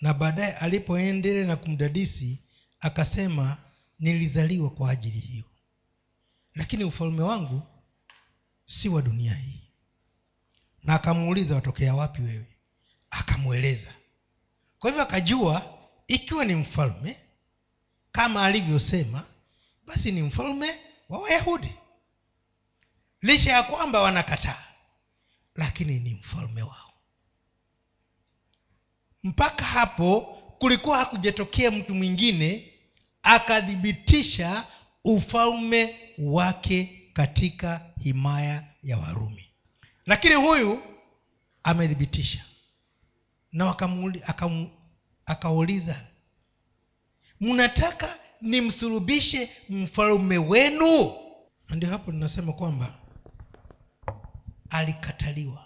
[0.02, 2.40] Na baadaye alipoendelea na kumdadisi
[2.80, 3.58] akasema
[4.00, 5.46] nilizaliwa kwa ajili hiyo.
[6.56, 7.62] Lakini ufalme wangu
[8.66, 9.62] si wa dunia hii.
[10.84, 12.46] Na akamuuliza watokea wapi wewe?
[13.10, 13.99] Akamweleza
[14.80, 17.20] kwa hivyo akajua ikiwa ni mfalme
[18.12, 19.26] kama alivyosema
[19.86, 21.72] basi ni mfalme wa wayahudi.
[23.22, 24.64] Licha ya kwamba wanakataa
[25.56, 26.94] lakini ni mfalme wao.
[29.24, 30.22] Mpaka hapo
[30.60, 32.74] kulikuwa hakujatokea mtu mwingine
[33.24, 34.68] akathibitisha
[35.04, 39.46] ufalme wake katika himaya ya warumi.
[40.06, 40.84] Lakini huyu
[41.64, 42.46] amethibitisha
[43.52, 43.76] na
[45.26, 46.08] akauliza
[47.42, 51.14] mnataka nimsulubishe mfalume wenu?
[51.70, 53.00] Ndio hapo ninasema kwamba
[54.70, 55.66] alikataliwa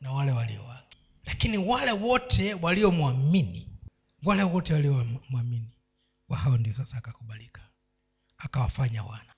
[0.00, 0.96] na wale walio wake.
[1.24, 3.68] Lakini wale wote waliomwamini
[4.24, 5.70] wale wote waliomwamini
[6.28, 7.60] wa hao ndio sasa akakubalika
[8.38, 9.34] akawafanya wana.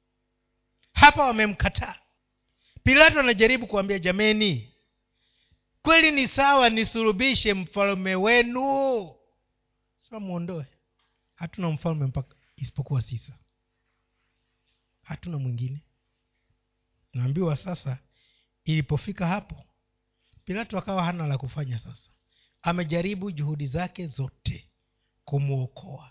[0.93, 1.95] Hapa wamemkataa.
[2.85, 4.74] Pilato anajaribu kuambia jameni
[5.85, 9.15] kweli ni sawa nisurubishe mfalme wenu?
[9.99, 10.67] Sema mwondoe.
[11.35, 13.33] Hatuna mfalme mpaka isipokuwa sisa.
[15.03, 15.83] Hatuna mwingine.
[17.15, 17.99] Naambiwa sasa
[18.65, 19.65] ilipofika hapo
[20.45, 22.11] pilato akawa hana la kufanya sasa.
[22.63, 24.69] Amejaribu juhudi zake zote
[25.25, 26.11] kumwokoa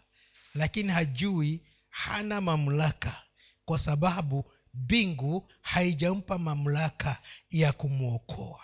[0.54, 3.24] lakini hajui hana mamlaka
[3.66, 8.62] kwa sababu mbingu haijampa mamlaka ya kumwokoa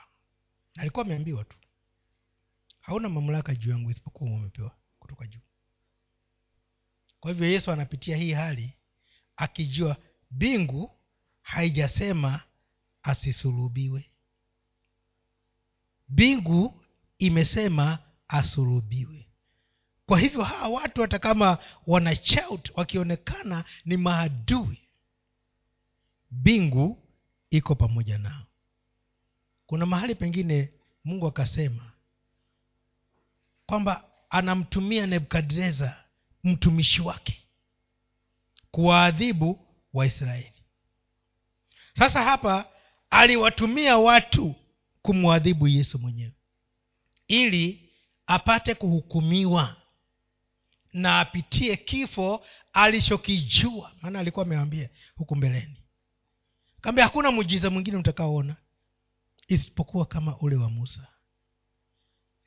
[0.79, 1.57] alikuwa ameambiwa tu.
[2.79, 5.39] Hauna mamlaka juu yangu isipokuwa umepewa kutoka juu.
[7.19, 8.73] Kwa hivyo yesu anapitia hii hali
[9.35, 9.97] akijua
[10.31, 10.99] mbingu
[11.41, 12.41] haijasema
[13.03, 14.05] asisulubiwe.
[16.09, 16.83] Mbingu
[17.17, 19.27] imesema asulubiwe.
[20.05, 24.79] Kwa hivyo hawa watu hata kama wanachout wakionekana ni maadui
[26.31, 27.03] mbingu
[27.49, 28.45] iko pamoja nao
[29.69, 30.69] kuna mahali pengine
[31.05, 31.91] mungu akasema
[33.65, 36.03] kwamba anamtumia nebukadreza
[36.43, 37.43] mtumishi wake
[38.71, 39.59] kuwaadhibu
[39.93, 40.53] waisraeli.
[41.99, 42.65] Sasa hapa
[43.09, 44.55] aliwatumia watu
[45.01, 46.33] kumwadhibu yesu mwenyewe
[47.27, 47.89] ili
[48.27, 49.75] apate kuhukumiwa
[50.93, 53.91] na apitie kifo alichokijua.
[54.01, 55.77] Maana alikuwa amewambia huku mbeleni.
[56.81, 58.55] Kaambia hakuna mujiza mwingine mtakaoona
[59.49, 61.07] isipokuwa kama ule wa musa.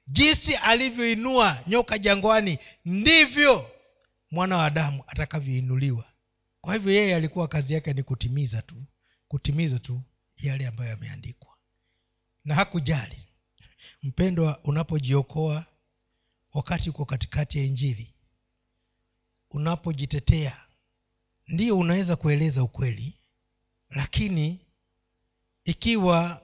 [0.07, 3.71] Jinsi alivyoinua nyoka jangwani ndivyo
[4.31, 6.05] mwana wa adamu atakavyoinuliwa.
[6.61, 8.75] Kwa hivyo yeye alikuwa kazi yake ni kutimiza tu
[9.29, 10.01] kutimiza tu
[10.37, 11.57] yale ambayo yameandikwa.
[12.45, 13.19] Na hakujali.
[14.03, 15.67] Mpendwa unapojiokoa
[16.55, 18.15] wakati uko katikati ya injili
[19.51, 20.57] unapojitetea
[21.49, 23.17] ndio unaweza kueleza ukweli
[23.91, 24.61] lakini
[25.65, 26.43] ikiwa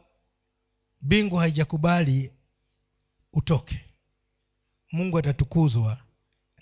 [1.03, 2.33] mbingu haijakubali
[3.33, 3.85] utoke.
[4.93, 6.03] Mungu atatukuzwa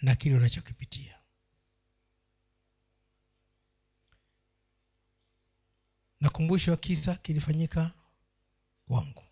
[0.03, 1.19] na kile unachokipitia.
[6.21, 7.91] Nakumbushwa kisa kilifanyika
[8.89, 9.23] kwangu.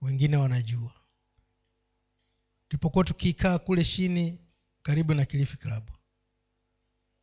[0.00, 0.92] Wengine wanajua.
[2.68, 4.38] Tulipokuwa tukikaa kule chini
[4.82, 5.92] karibu na kilifi klabu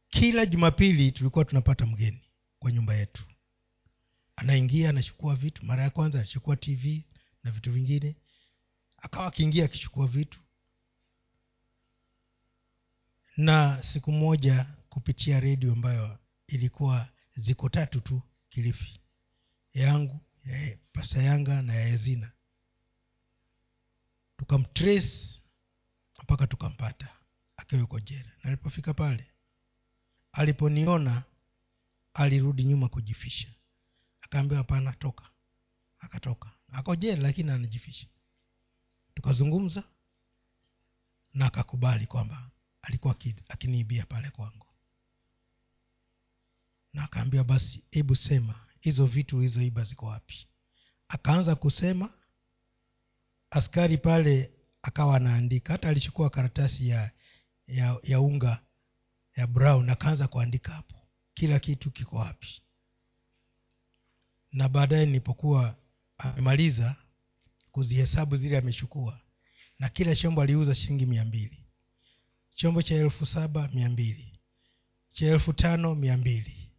[0.10, 2.22] kila jumapili tulikuwa tunapata mgeni
[2.60, 3.24] kwa nyumba yetu
[4.40, 5.66] anaingia anachukua vitu.
[5.66, 7.04] Mara ya kwanza anachukua tv
[7.44, 8.16] na vitu vingine.
[8.98, 10.40] Akawa akiingia akichukua vitu.
[13.38, 19.00] Na siku moja kupitia redio ambayo ilikuwa ziko tatu tu kilifi.
[19.74, 22.32] Yangu ya pasa yanga na yaezina
[24.38, 25.40] tukamtres
[26.24, 27.08] mpaka tukampata
[27.58, 29.26] akiwa yuko jera na alipofika pale
[30.32, 31.24] aliponiona
[32.14, 33.48] alirudi nyuma kujifisha
[34.30, 35.26] akaambiwa hapana toka.
[36.00, 36.52] Akatoka.
[36.72, 38.08] Ako jela lakini anajifisha
[39.16, 39.84] tukazungumza
[41.34, 42.50] na akakubali kwamba
[42.82, 43.16] alikuwa
[43.48, 44.66] akiniibia pale kwangu.
[46.94, 50.48] Na akaambiwa basi hebu sema hizo vitu ulizoiba ziko wapi?
[51.08, 52.14] Akaanza kusema
[53.50, 55.74] askari pale akawa anaandika.
[55.74, 57.12] Hata alichukua karatasi ya
[57.68, 58.62] ya, ya unga
[59.36, 60.96] ya brown akaanza kuandika hapo
[61.34, 62.62] kila kitu kiko wapi
[64.52, 65.76] na baadaye nilipokuwa
[66.18, 66.96] amemaliza
[67.72, 69.20] kuzihesabu zile amechukua
[69.80, 71.66] na kila chombo aliuza shilingi mia mbili.
[72.56, 74.40] Chombo cha elfu saba mia mbili.
[75.12, 76.70] Cha elfu tano mia mbili.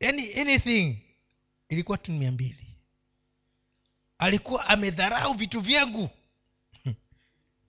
[0.00, 0.98] Yani anything
[1.68, 2.76] ilikuwa tu mia mbili.
[4.18, 6.10] Alikuwa amedharau vitu vyangu.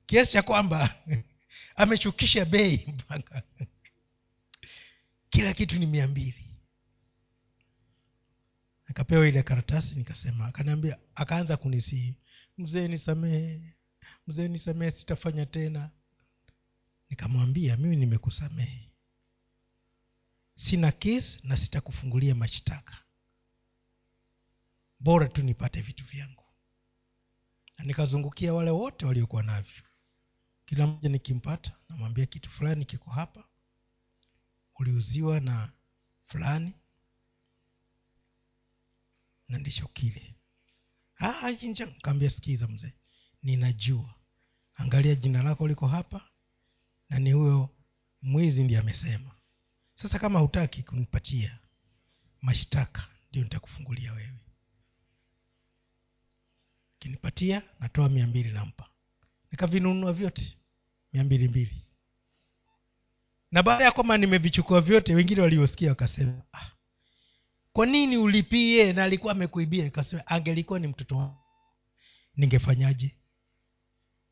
[0.07, 0.95] Kiasi cha kwamba
[1.75, 3.43] amechukisha bei mpaka
[5.29, 6.44] kila kitu ni mia mbili
[8.95, 12.15] akapewa ile karatasi nikasema akaniambia akaanza kunisii
[12.57, 13.75] mzee nisamehe
[14.27, 15.89] mzee nisamehe sitafanya tena.
[17.09, 18.91] Nikamwambia mimi nimekusamehe.
[20.55, 22.97] Sina kesi na sitakufungulia mashtaka.
[24.99, 26.43] Bora tu nipate vitu vyangu.
[27.77, 29.83] Na nikazungukia wale wote waliokuwa navyo.
[30.65, 33.43] Kila mmoja nikimpata namwambia kitu fulani kiko hapa.
[34.79, 35.71] Uliuziwa na
[36.27, 36.73] fulani
[39.49, 40.35] na ndicho kile.
[42.01, 42.93] Kaambia sikiza mzee
[43.43, 44.15] ninajua.
[44.75, 46.29] Angalia jina lako liko hapa
[47.09, 47.69] na ni huyo
[48.21, 49.31] mwizi ndiye amesema.
[49.95, 51.59] Sasa kama hutaki kunipatia
[52.41, 54.39] mashtaka ndio nitakufungulia wewe.
[56.99, 58.89] Kinipatia natoa mia mbili nampa.
[59.51, 60.57] Nikavinunua vyote
[61.13, 61.81] mia mbili mbili.
[63.51, 66.71] Na baada ya kwamba nimevichukua vyote wengine waliosikia wakasema ah,
[67.75, 68.93] kwa nini ulipie?
[68.93, 69.83] Na alikuwa amekuibia.
[69.83, 71.37] Nikasema angelikuwa ni mtoto wangu.
[72.35, 73.15] Ningefanyaje?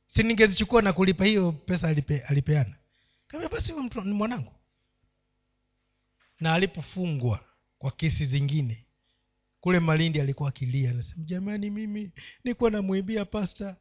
[0.07, 2.75] Si ningezichukua na kulipa hiyo pesa alipe, alipeana.
[3.27, 4.51] Kama basi huyo ni mwanangu.
[6.39, 7.45] Na alipofungwa
[7.77, 8.85] kwa kesi zingine
[9.59, 10.89] kule malindi alikuwa akilia.
[10.89, 12.11] Anasema jamani mimi
[12.43, 13.75] nikuwa namwibia pasta.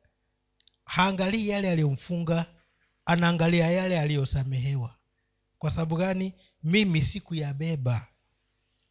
[0.84, 2.46] Haangalii yale aliyomfunga
[3.04, 4.96] anaangalia yale aliyosamehewa.
[5.58, 6.34] Kwa sababu gani?
[6.62, 8.11] Mimi sikuyabeba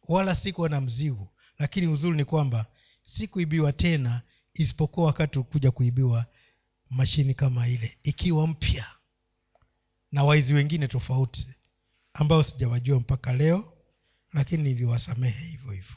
[0.08, 1.28] wala sikuwa na mzigo.
[1.58, 2.66] Lakini uzuri ni kwamba
[3.04, 4.22] sikuibiwa tena
[4.54, 6.26] isipokuwa wakati kuja kuibiwa
[6.90, 8.86] mashini kama ile ikiwa mpya.
[10.12, 11.46] Na waizi wengine tofauti
[12.14, 13.72] ambao sijawajua mpaka leo
[14.32, 15.96] lakini niliwasamehe hivyo hivyo.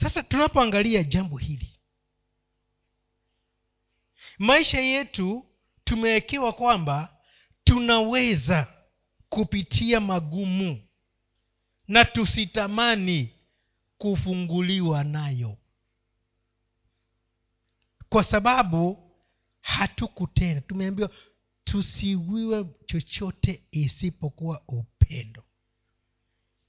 [0.00, 1.78] Sasa tunapoangalia jambo hili
[4.38, 5.46] maisha yetu
[5.84, 7.16] tumewekewa kwamba
[7.64, 8.66] tunaweza
[9.28, 10.82] kupitia magumu
[11.92, 13.30] na tusitamani
[13.98, 15.56] kufunguliwa nayo.
[18.08, 19.10] Kwa sababu
[19.60, 20.60] hatukutenda.
[20.60, 21.10] Tumeambiwa
[21.64, 25.44] tusiwiwe chochote isipokuwa upendo.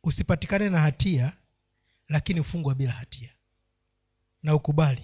[0.04, 1.38] Usipatikane na hatia
[2.10, 3.34] lakini ufungwa bila hatia.
[4.44, 5.04] Na ukubali.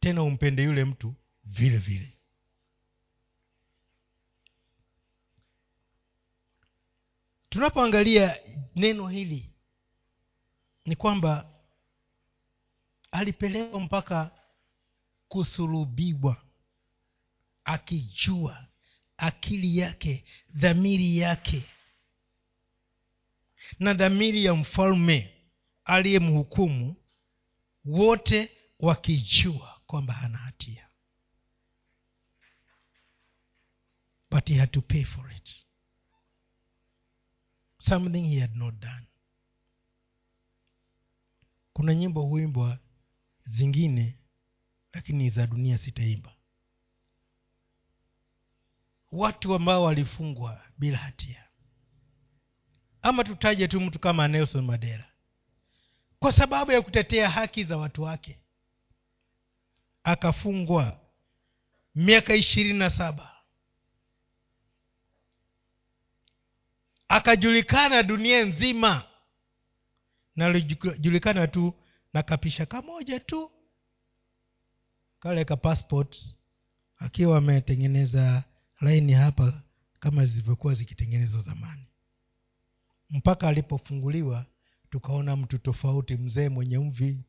[0.00, 2.12] Tena umpende yule mtu vile vile.
[7.50, 8.47] Tunapoangalia
[8.78, 9.50] neno hili
[10.84, 11.50] ni kwamba
[13.10, 14.30] alipelekwa mpaka
[15.28, 16.36] kusulubiwa
[17.64, 18.66] akijua
[19.16, 21.64] akili yake dhamiri yake
[23.78, 25.34] na dhamiri ya mfalme
[25.84, 26.96] aliyemhukumu
[27.84, 28.50] wote
[28.80, 30.88] wakijua kwamba hana hatia.
[34.30, 35.66] But he had to pay for it
[37.78, 39.06] something he had not done.
[41.72, 42.78] Kuna nyimbo huimbwa
[43.46, 44.14] zingine
[44.92, 46.32] lakini za dunia sitaimba.
[49.12, 51.44] Watu ambao walifungwa bila hatia.
[53.02, 55.04] Ama tutaje tu mtu kama nelson mandela.
[56.18, 58.38] Kwa sababu ya kutetea haki za watu wake
[60.04, 61.00] akafungwa
[61.94, 63.37] miaka ishirini na saba
[67.08, 69.02] akajulikana dunia nzima.
[70.36, 71.74] Nalijulikana tu
[72.12, 73.50] na kapisha kamoja tu.
[75.20, 76.34] Kale ka passport
[76.98, 78.44] akiwa ametengeneza
[78.80, 79.62] laini hapa
[80.00, 81.86] kama zilivyokuwa zikitengenezwa zamani.
[83.10, 84.46] Mpaka alipofunguliwa
[84.90, 87.24] tukaona mtu tofauti mzee mwenye mvi.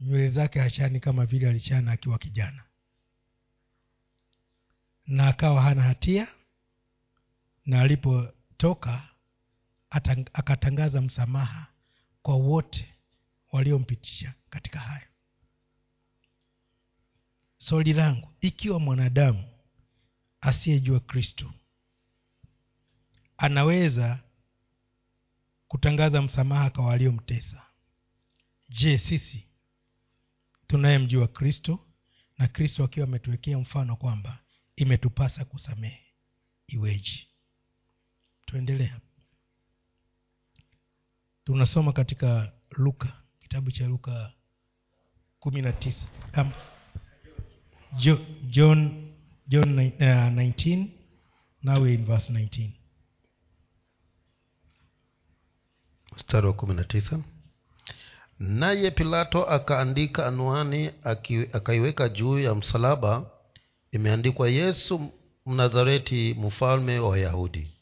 [0.00, 2.62] Nywele zake hachani kama vile alichana akiwa kijana.
[5.06, 6.28] Na akawa hana hatia.
[7.66, 7.80] Na
[8.56, 9.08] alipotoka
[10.32, 11.66] akatangaza msamaha
[12.22, 12.94] kwa wote
[13.52, 15.06] waliompitisha katika hayo.
[17.56, 19.44] Swali langu ikiwa mwanadamu
[20.40, 21.52] asiyejua kristo
[23.36, 24.22] anaweza
[25.68, 27.62] kutangaza msamaha kwa waliomtesa?
[28.68, 29.46] Je sisi
[30.66, 31.86] tunayemjua kristo
[32.38, 34.38] na kristo akiwa ametuwekea mfano kwamba
[34.76, 36.06] imetupasa kusamehe
[36.66, 37.28] iweji
[38.46, 39.00] tuendelea
[41.44, 44.32] tunasoma katika luka kitabu cha luka
[45.38, 46.06] kumi na tisa.
[46.38, 46.52] Um,
[48.50, 49.12] john
[49.48, 50.86] john uh, 19
[51.62, 52.70] nawe in verse 19
[56.16, 57.24] mstari wa kumi na tisa.
[58.38, 60.90] Naye pilato akaandika anuani
[61.52, 63.30] akaiweka juu ya msalaba
[63.90, 65.12] imeandikwa yesu
[65.46, 67.75] mnazareti mfalme wa wayahudi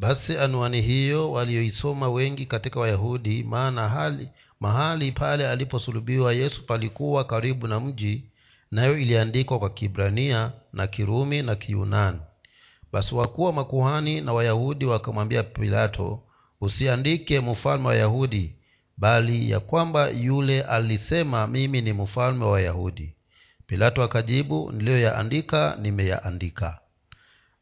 [0.00, 4.30] basi anuani hiyo walioisoma wengi katika wayahudi maana hali
[4.60, 8.24] mahali pale aliposulubiwa yesu palikuwa karibu na mji
[8.70, 12.18] nayo iliandikwa kwa kibrania na kirumi na kiyunani.
[12.92, 16.22] Basi wakuwa makuhani na wayahudi wakamwambia pilato
[16.60, 18.54] usiandike mfalme wa wayahudi
[18.96, 23.14] bali ya kwamba yule alisema mimi ni mfalme wa wayahudi.
[23.66, 26.79] Pilato akajibu niliyoyaandika nimeyaandika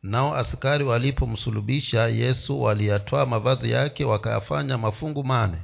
[0.03, 5.59] nao askari walipomsulubisha yesu waliyatwaa mavazi yake wakayafanya mafungu mane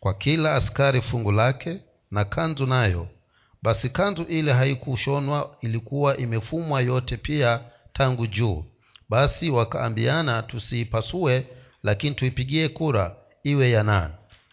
[0.00, 1.80] kwa kila askari fungu lake
[2.10, 3.08] na kanzu nayo.
[3.62, 7.60] Basi kanzu ile haikushonwa ilikuwa imefumwa yote pia
[7.92, 8.64] tangu juu.
[9.08, 11.46] Basi wakaambiana tusiipasue
[11.82, 14.10] lakini tuipigie kura iwe ya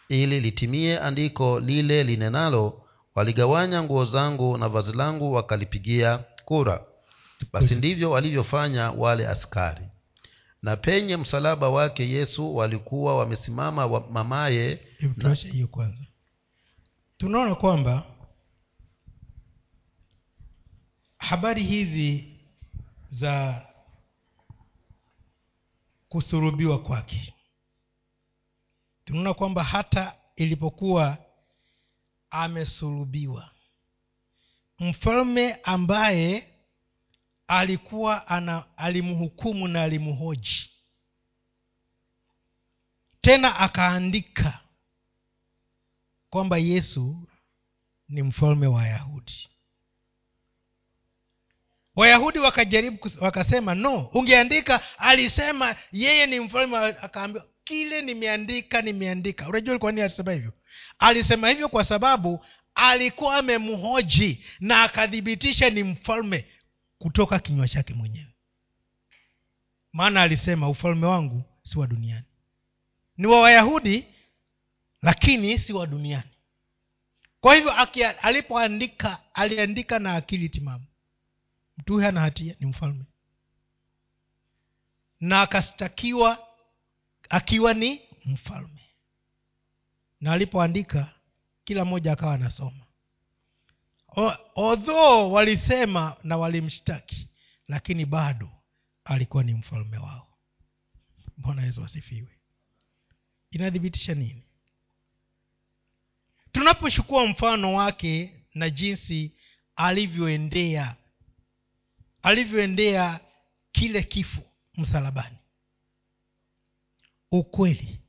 [0.09, 2.81] ili litimie andiko lile linenalo
[3.15, 6.83] waligawanya nguo zangu na vazi langu wakalipigia kura
[7.53, 9.85] basi ndivyo walivyofanya wale askari.
[10.61, 14.75] Na penye msalaba wake yesu walikuwa wamesimama wa mamaye
[15.19, 16.03] tuache hiyo kwanza.
[17.17, 18.03] Tunaona kwamba
[21.17, 22.39] habari hizi
[23.11, 23.65] za
[26.09, 27.33] kusurubiwa kwake.
[29.05, 31.17] Tunaona kwamba hata ilipokuwa
[32.29, 33.51] amesurubiwa
[34.79, 36.50] mfalme ambaye
[37.51, 40.69] alikuwa ana alimhukumu na alimhoji.
[43.21, 44.59] Tena akaandika
[46.29, 47.27] kwamba yesu
[48.09, 49.49] ni mfalme wa wayahudi.
[51.95, 59.49] Wayahudi wakajaribu wakasema no ungeandika alisema yeye ni mfalme akaambia kile nimeandika nimeandika.
[59.49, 60.53] Unajua kwa nini alisema hivyo?
[60.99, 62.45] Alisema hivyo kwa sababu
[62.75, 66.45] alikuwa amemhoji na akathibitisha ni mfalme
[67.01, 68.33] kutoka kinywa chake mwenyewe.
[69.93, 72.25] Maana alisema ufalme wangu si wa duniani.
[73.17, 74.05] Ni wa wayahudi
[75.01, 76.29] lakini si wa duniani.
[77.41, 77.71] Kwa hivyo
[78.21, 80.85] alipoandika aliandika na akili timamu.
[81.77, 83.05] Mtu huyo ana hatia ni mfalme.
[85.19, 86.47] Na akastakiwa
[87.29, 88.81] akiwa ni mfalme.
[90.21, 91.13] Na alipoandika
[91.63, 92.85] kila mmoja akawa anasoma
[94.55, 97.27] odhoo walisema na walimshtaki
[97.67, 98.49] lakini bado
[99.05, 100.27] alikuwa ni mfalme wao.
[101.37, 102.39] Bwana yesu asifiwe.
[103.51, 104.43] Inathibitisha nini?
[106.51, 109.31] Tunapochukua mfano wake na jinsi
[109.75, 110.95] alivyoendea
[112.21, 113.19] alivyoendea
[113.71, 114.41] kile kifo
[114.77, 115.37] msalabani
[117.31, 117.99] ukweli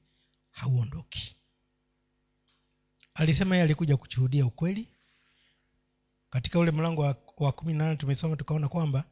[0.50, 1.36] hauondoki.
[3.14, 4.88] Alisema yeye alikuja kushuhudia ukweli
[6.32, 9.04] katika ule mlango wa, wa kumi na nane tumesoma tukaona kwamba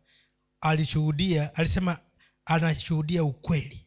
[0.61, 1.99] alishuhudia alisema
[2.45, 3.87] anashuhudia ukweli.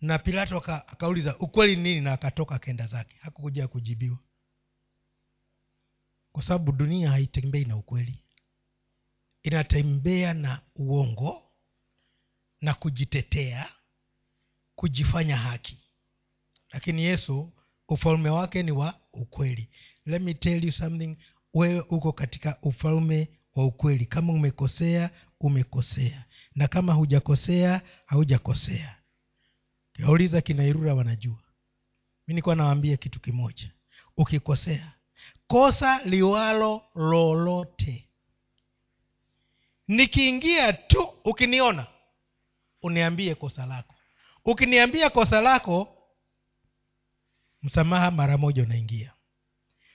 [0.00, 2.00] Na pilato akauliza ukweli nini?
[2.00, 3.16] Na akatoka akaenda zake.
[3.20, 4.18] Hakukuja kujibiwa.
[6.32, 8.24] Kwa sababu dunia haitembei na ukweli.
[9.42, 11.42] Inatembea na uongo
[12.60, 13.72] na kujitetea
[14.74, 15.78] kujifanya haki.
[16.70, 17.52] Lakini yesu
[17.88, 19.70] ufalme wake ni wa ukweli.
[20.06, 21.16] Let me tell you something
[21.54, 24.06] wewe uko katika ufalme wa ukweli.
[24.06, 26.24] Kama umekosea umekosea.
[26.54, 28.96] Na kama hujakosea haujakosea.
[29.92, 31.38] Kiwauliza kinairura wanajua.
[32.28, 33.72] Mi nikuwa nawaambia kitu kimoja.
[34.16, 34.92] Ukikosea
[35.46, 38.08] kosa liwalo lolote.
[39.88, 41.86] Nikiingia tu ukiniona
[42.82, 43.94] uniambie kosa lako.
[44.44, 45.98] Ukiniambia kosa lako
[47.62, 49.12] msamaha mara moja unaingia.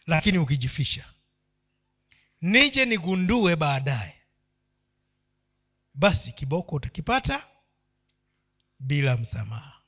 [0.05, 1.05] Lakini ukijifisha
[2.41, 4.13] nije nigundue baadaye.
[5.93, 7.47] Basi kiboko utakipata
[8.79, 9.81] bila msamaha.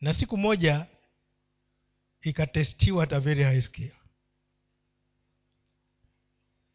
[0.00, 0.86] Na siku moja
[2.22, 3.96] ikatestiwa taveri high scale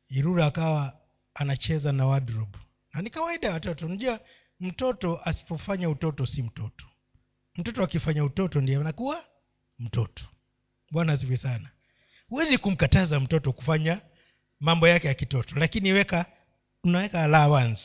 [0.09, 0.99] irura akawa
[1.33, 2.59] anacheza na wardrobe.
[2.93, 3.85] Na ni kawaida ya watoto.
[3.85, 4.19] Unajua
[4.59, 6.85] mtoto asipofanya utoto si mtoto.
[7.55, 9.25] Mtoto akifanya utoto ndiye anakuwa
[9.79, 10.23] mtoto.
[10.91, 11.69] Bwana asifi sana
[12.29, 14.01] huwezi kumkataza mtoto kufanya
[14.59, 16.25] mambo yake ya kitoto lakini weka
[16.83, 17.83] unaweka allowance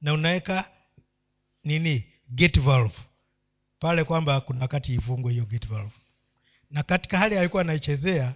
[0.00, 0.70] na unaweka
[1.64, 2.94] nini gate valve.
[3.78, 5.92] Pale kwamba kuna wakati ifungwe hiyo gate valve.
[6.70, 8.34] Na katika hali alikuwa anaichezea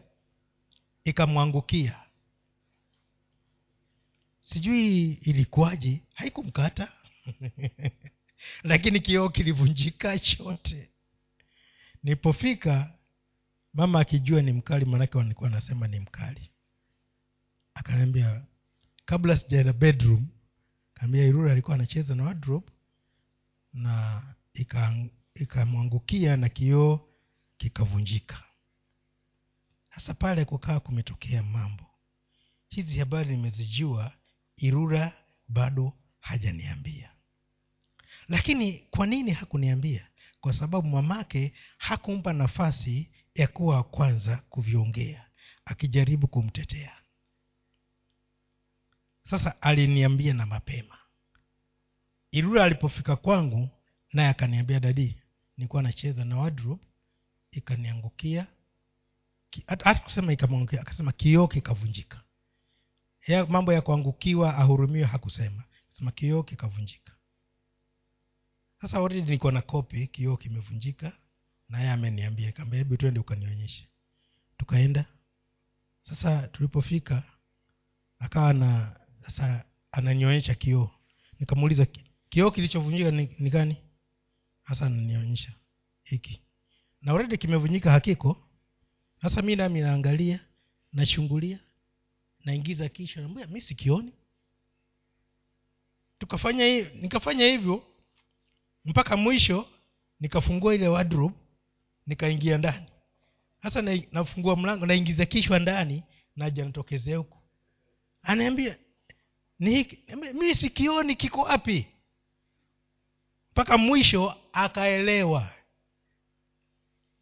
[1.04, 2.00] ikamwangukia.
[4.40, 6.92] Sijui ilikuwaje haikumkata.
[8.62, 10.90] Lakini kioo kilivunjika chote.
[12.02, 12.92] Nilipofika
[13.72, 16.50] mama akijua ni mkali manake walikuwa anasema ni mkali.
[17.74, 18.42] Akaniambia
[19.04, 20.26] kabla sijaenda bedroom
[20.94, 22.66] kaambia irura alikuwa anacheza na wardrobe
[23.72, 24.22] na
[25.34, 27.08] ikamwangukia na kioo
[27.58, 28.42] kikavunjika.
[29.94, 31.86] Sasa pale kukaa kumetokea mambo.
[32.68, 34.12] Hizi habari nimezijua
[34.56, 35.12] irura
[35.48, 37.10] bado hajaniambia.
[38.28, 40.06] Lakini kwa nini hakuniambia?
[40.40, 43.10] Kwa sababu mamake hakumpa nafasi
[43.40, 45.26] ya kuwa wa kwanza kuviongea
[45.64, 46.96] akijaribu kumtetea.
[49.30, 50.98] Sasa aliniambia na mapema.
[52.30, 53.68] Irura alipofika kwangu
[54.12, 55.16] naye akaniambia dadi
[55.56, 56.82] nilikuwa nacheza na wardrobe
[57.50, 58.46] ikaniangukia.
[59.66, 62.20] Hata kusema ikamwangukia akasema kioo kikavunjika.
[63.26, 65.64] Ya mambo ya kuangukiwa ahurumiwe hakusema.
[65.98, 67.12] Sema kioo kikavunjika.
[68.80, 71.12] Sasa already niko na kopi kioo kimevunjika
[71.70, 73.88] naye ameniambia nikaambia hebu twende ukanionyeshe.
[74.56, 75.06] Tukaenda.
[76.02, 77.22] Sasa tulipofika
[78.18, 80.90] akawa na sasa ananionyesha kioo.
[81.40, 81.86] Nikamuuliza
[82.28, 83.76] kioo kilichovunjika ni, ni gani?
[84.62, 85.52] Hasa ananionyesha
[86.02, 86.42] hiki.
[87.02, 88.44] Na uredi kimevunjika hakiko.
[89.22, 90.40] Sasa mi nami naangalia
[90.92, 91.58] nashungulia
[92.44, 94.12] naingiza kisha naambia mi sikioni.
[96.18, 97.86] Tukafanya nikafanya hivyo
[98.84, 99.68] mpaka mwisho
[100.20, 101.34] nikafungua ile wardrobe
[102.06, 102.86] nikaingia ndani.
[103.62, 106.02] Sasa na, nafungua mlango naingiza kichwa ndani
[106.36, 107.38] naja natokezea huku
[108.22, 108.76] anaambia
[110.34, 111.86] mi sikioni kiko wapi.
[113.52, 115.50] Mpaka mwisho akaelewa.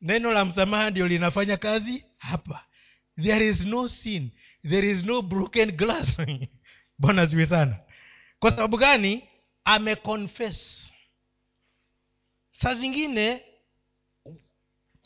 [0.01, 2.65] Neno la msamaha ndio linafanya kazi hapa.
[3.23, 4.31] There is no sin
[4.69, 6.17] there is no broken glass.
[6.99, 7.79] Bwana ziwe sana.
[8.39, 9.29] Kwa sababu gani?
[9.65, 10.91] Ameconfess.
[12.53, 13.43] Saa zingine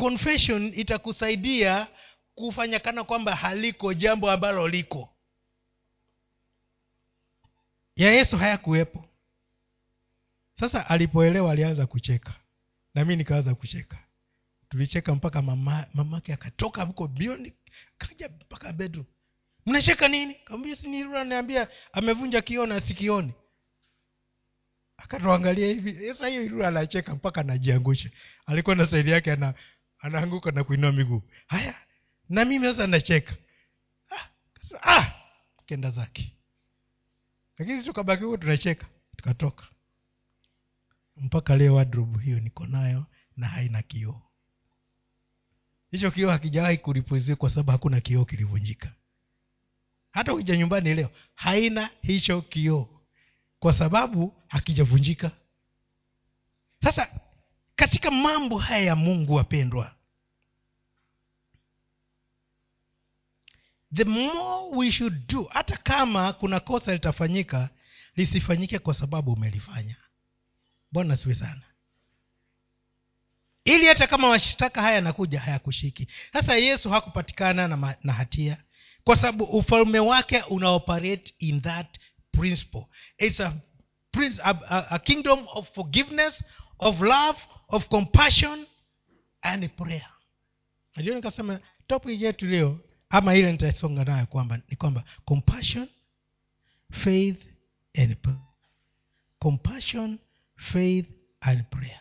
[0.03, 1.87] confession itakusaidia
[2.35, 5.09] kufanya kana kwamba haliko jambo ambalo liko.
[7.97, 9.05] Ya yesu hayakuwepo.
[10.53, 12.35] Sasa alipoelewa alianza kucheka.
[12.95, 13.99] Na mi nikaanza kucheka.
[14.69, 17.53] Tulicheka mpaka mama mamake akatoka huko bioni
[17.99, 19.07] kaja mpaka bedroom.
[19.67, 20.37] Mnacheka nini?
[20.81, 23.33] Sinaniambia amevunja kioo na sikioni.
[24.97, 28.11] Akatuangalia hivi sasa hiyo irura anacheka mpaka anajiangusha
[28.47, 29.55] alikuwa na saidi yake ana,
[30.03, 31.23] anaanguka na kuinua miguu.
[31.47, 31.75] Haya
[32.29, 33.35] na mimi sasa nacheka.
[34.11, 34.29] Ah,
[34.83, 35.13] ah,
[35.67, 36.37] kenda zake.
[37.59, 38.87] Lakini tukabaki huo tunacheka
[39.17, 39.67] tukatoka.
[41.17, 44.23] Mpaka leo wadrobu hiyo niko nayo na haina kioo.
[45.91, 48.93] Hicho kioo hakijawahi kuripuziwa kwa sababu hakuna kioo kilivunjika.
[50.11, 52.89] Hata ukija nyumbani leo haina hicho kioo
[53.59, 55.31] kwa sababu hakijavunjika.
[56.83, 57.21] Sasa
[57.77, 59.95] katika mambo haya ya mungu wapendwa
[63.95, 67.71] the more we should do hata kama kuna kosa litafanyika
[68.17, 69.97] lisifanyike kwa sababu umelifanya.
[70.93, 71.63] Bwana siwe sana.
[73.65, 76.09] Ili hata kama mashtaka haya yanakuja hayakushiki.
[76.33, 78.63] Sasa yesu hakupatikana na, na hatia
[79.05, 81.99] kwa sababu ufalme wake unaoperate in that
[82.33, 82.87] principle.
[83.19, 83.53] Its a,
[84.45, 86.45] a, a kingdom of forgiveness
[86.79, 87.39] of love
[87.73, 88.67] of compassion
[89.43, 90.09] and prayer.
[90.97, 95.89] Najua nikasema topic yetu leo ama ile nitasonga nayo kwamba ni kwamba compassion
[96.91, 97.43] faith
[97.99, 98.41] and prayer.
[99.39, 100.19] compassion
[100.57, 101.07] faith
[101.41, 102.01] and prayer.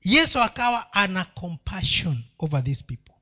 [0.00, 3.14] Yesu akawa ana compassion over these people.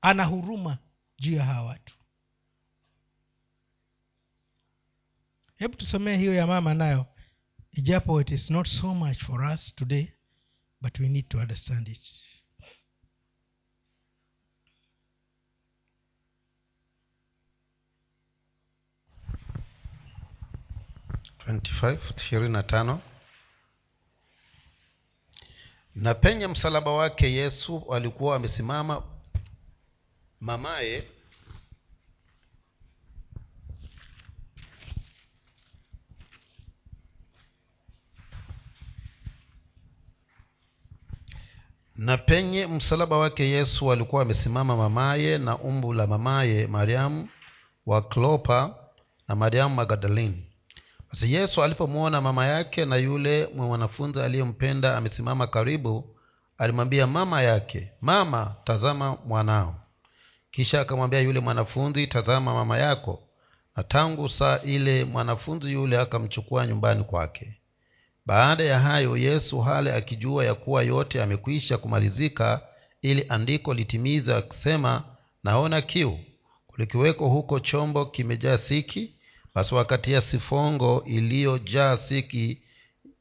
[0.00, 0.78] Ana huruma
[1.18, 1.94] juu ya hawa watu.
[5.56, 7.06] Hebu tusomee hiyo ya mama nayo
[7.72, 10.08] ijapo it is not so much for us today
[10.84, 11.98] but we need to understand it.
[21.46, 23.00] 25 ishirini na tano.
[25.94, 29.02] Na penye msalaba wake yesu alikuwa amesimama
[30.40, 31.08] mamaye
[41.96, 47.28] na penye msalaba wake yesu alikuwa amesimama mamaye na umbu la mamaye mariamu
[47.86, 48.74] wa klopa
[49.28, 50.46] na mariamu magdalini
[51.12, 56.16] basi yesu alipomwona mama yake na yule mwanafunzi aliyempenda amesimama karibu
[56.58, 59.74] alimwambia mama yake mama tazama mwanao.
[60.50, 63.22] Kisha akamwambia yule mwanafunzi tazama mama yako.
[63.76, 67.58] Na tangu saa ile mwanafunzi yule akamchukua nyumbani kwake
[68.26, 72.60] baada ya hayo yesu hale akijua ya kuwa yote amekwisha kumalizika
[73.02, 75.04] ili andiko litimize akisema
[75.44, 76.18] naona kiu.
[76.66, 79.14] Kulikiweko huko chombo kimejaa siki
[79.54, 82.62] basi wakatia sifongo iliyojaa siki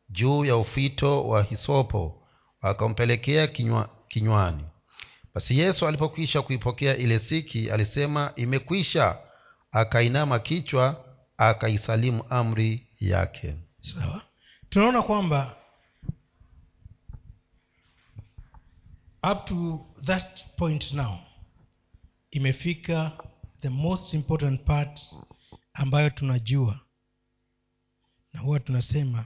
[0.09, 2.23] juu ya ufito wa hisopo
[2.61, 4.63] wakampelekea kinywa, kinywani.
[5.35, 9.17] Basi yesu alipokwisha kuipokea ile siki alisema imekwisha.
[9.71, 11.05] Akainama kichwa
[11.37, 13.55] akaisalimu amri yake.
[13.81, 14.21] Sawa
[14.73, 15.57] tunaona kwamba
[19.31, 21.19] up to that point now
[22.31, 23.11] imefika
[23.61, 24.99] the most important part
[25.73, 26.79] ambayo tunajua
[28.33, 29.25] na huwa tunasema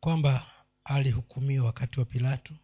[0.00, 0.46] kwamba
[0.84, 2.54] alihukumiwa wakati wa pilato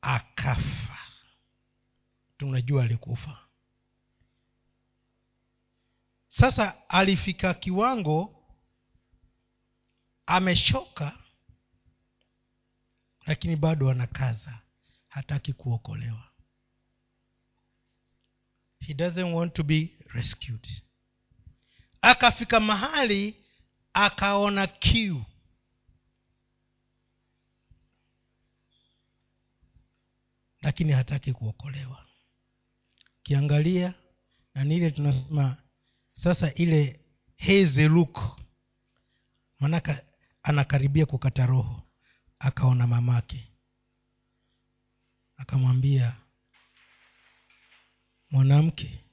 [0.00, 0.98] akafa.
[2.38, 3.45] Tunajua alikufa
[6.40, 8.42] sasa alifika kiwango
[10.26, 11.18] ameshoka
[13.26, 14.58] lakini bado anakaza
[15.08, 16.28] hataki kuokolewa.
[18.80, 20.68] He doesn't want to be rescued.
[22.00, 23.44] Akafika mahali
[23.92, 25.24] akaona kiu.
[30.62, 32.06] Lakini hataki kuokolewa.
[33.22, 33.94] Kiangalia
[34.54, 35.56] na nile tunasema
[36.16, 37.00] sasa ile
[37.36, 38.18] hezeluk
[39.60, 40.02] manaka
[40.42, 41.82] anakaribia kukata roho
[42.38, 43.52] akaona mamake.
[45.36, 46.16] Akamwambia
[48.30, 49.04] mwanamke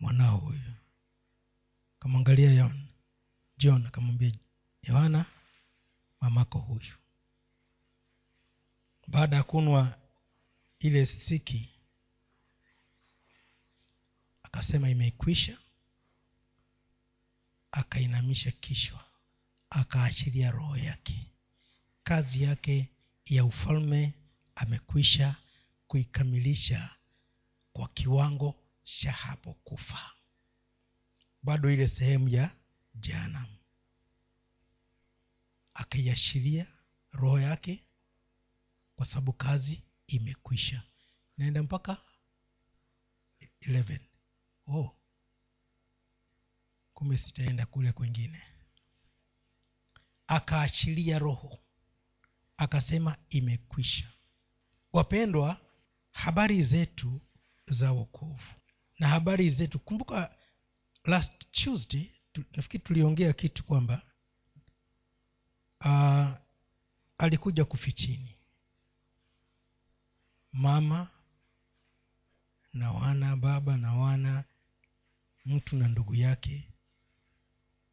[0.00, 0.60] mwanao huyo
[1.98, 2.70] akamwangalia
[3.58, 4.32] john akamwambia
[4.82, 5.24] yohana
[6.20, 6.94] mamako huyu.
[9.06, 9.98] Baada ya kunwa
[10.78, 11.75] ile siki
[14.56, 15.58] akasema imekwisha.
[17.70, 19.04] Akainamisha kichwa.
[19.70, 21.30] Akaashiria roho yake.
[22.04, 22.88] Kazi yake
[23.26, 24.14] ya ufalme
[24.54, 25.36] amekwisha
[25.88, 26.90] kuikamilisha
[27.72, 28.54] kwa kiwango
[28.84, 30.10] cha hapo kufa.
[31.42, 32.50] Bado ile sehemu ya
[32.94, 33.46] jana
[35.74, 36.66] akaiashiria
[37.12, 37.84] roho yake
[38.96, 40.82] kwa sababu kazi imekwisha.
[41.38, 41.96] Naenda mpaka
[43.60, 43.98] 11
[44.66, 44.96] oh.
[46.94, 48.42] Kumbe sitaenda kule kwengine
[50.26, 51.58] akaachilia roho.
[52.56, 54.12] Akasema imekwisha.
[54.92, 55.60] Wapendwa
[56.12, 57.20] habari zetu
[57.66, 58.54] za wokovu.
[58.98, 60.36] Na habari zetu kumbuka
[61.04, 64.02] last tuesday tu, nafikiri tuliongea kitu kwamba
[65.80, 66.28] uh,
[67.18, 68.36] alikuja kufichini.
[70.52, 71.10] Mama
[72.72, 74.44] na wana baba na wana
[75.46, 76.68] mtu na ndugu yake.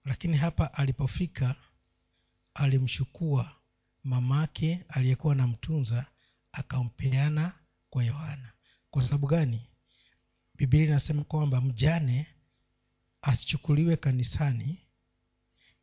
[0.06, 1.56] Lakini hapa alipofika
[2.54, 3.56] alimchukua
[4.04, 6.06] mamake aliyekuwa anamtunza
[6.52, 7.54] akampeana
[7.90, 8.52] kwa yohana.
[8.92, 9.68] Kwa sababu gani?
[10.56, 12.28] Bibilia inasema kwamba mjane
[13.22, 14.80] asichukuliwe kanisani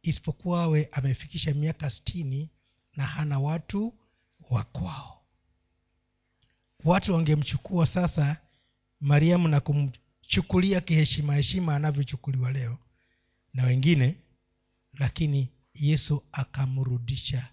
[0.02, 2.50] isipokuwa awe amefikisha miaka stini
[2.96, 3.94] na hana watu
[4.50, 5.22] wa kwao.
[6.84, 8.40] Watu wangemchukua sasa
[9.00, 9.60] mariamu na
[10.30, 12.78] kumchukulia kiheshima heshima anavyochukuliwa leo
[13.54, 14.16] na wengine
[14.92, 17.48] lakini yesu akamrudisha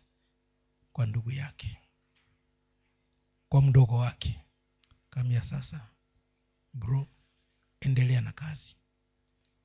[0.93, 1.78] kwa ndugu yake
[3.49, 4.39] kwa mdogo wake.
[5.09, 5.88] Kamia sasa
[6.73, 7.07] bro
[7.82, 8.75] endelea na kazi.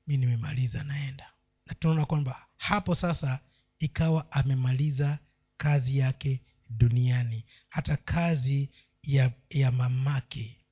[0.07, 1.33] Mi nimemaliza naenda.
[1.65, 3.39] Na tunaona kwamba hapo sasa
[3.79, 5.19] ikawa amemaliza
[5.57, 7.45] kazi yake duniani.
[7.69, 8.69] Hata kazi
[9.03, 10.62] ya ya mamake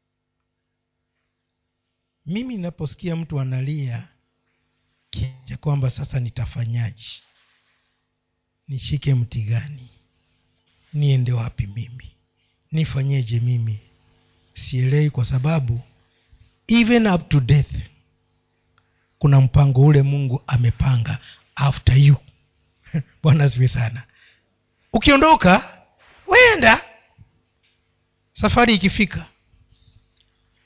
[2.25, 4.07] mimi ninaposikia mtu analia
[5.09, 7.21] kiacha kwamba sasa nitafanyaji
[8.67, 9.89] nishike mti gani?
[10.93, 12.11] Niende wapi mimi?
[12.71, 13.79] Nifanyeje mimi?
[14.53, 15.81] Sielewi kwa sababu
[16.67, 17.75] even up to death
[19.19, 21.17] kuna mpango ule mungu amepanga
[21.55, 22.15] after you.
[23.23, 24.03] Bwana ziwe sana.
[24.93, 25.81] Ukiondoka
[26.27, 26.81] wenda
[28.33, 29.25] safari ikifika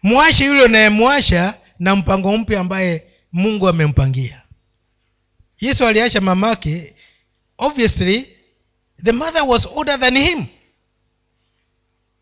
[0.06, 4.41] mwashe yule unayemwasha na mpango mpya ambaye mungu amempangia.
[5.60, 6.95] Yesu aliasha mamake
[7.58, 8.28] obviously
[9.03, 10.45] the mother was older than him.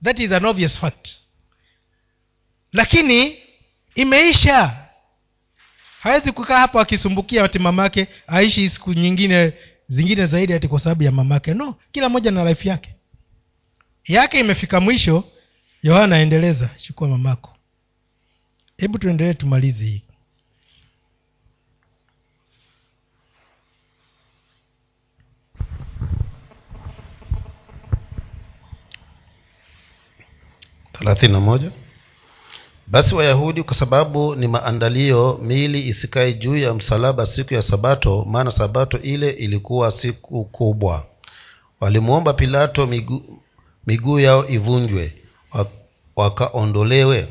[0.04, 1.10] That is an obvious fact.
[2.74, 3.38] Lakini
[3.96, 4.88] imeisha.
[6.00, 9.54] Hawezi kukaa hapo akisumbukia ati mamake aishi siku nyingine
[9.88, 11.54] zingine zaidi ati kwa sababu ya mamake.
[11.54, 12.96] No kila mmoja na life yake.
[14.08, 15.24] Yake imefika mwisho
[15.82, 17.53] yohana aendeleza chukua mamako
[18.84, 20.02] hebu tuendelee tumalize hii.
[30.94, 31.72] Thelathini na moja.
[32.88, 38.52] Basi wayahudi kwa sababu ni maandalio miili isikae juu ya msalaba siku ya sabato maana
[38.52, 41.06] sabato ile ilikuwa siku kubwa.
[41.80, 43.40] Walimwomba pilato miguu
[43.88, 45.14] miguu yao ivunjwe
[46.16, 47.28] wakaondolewe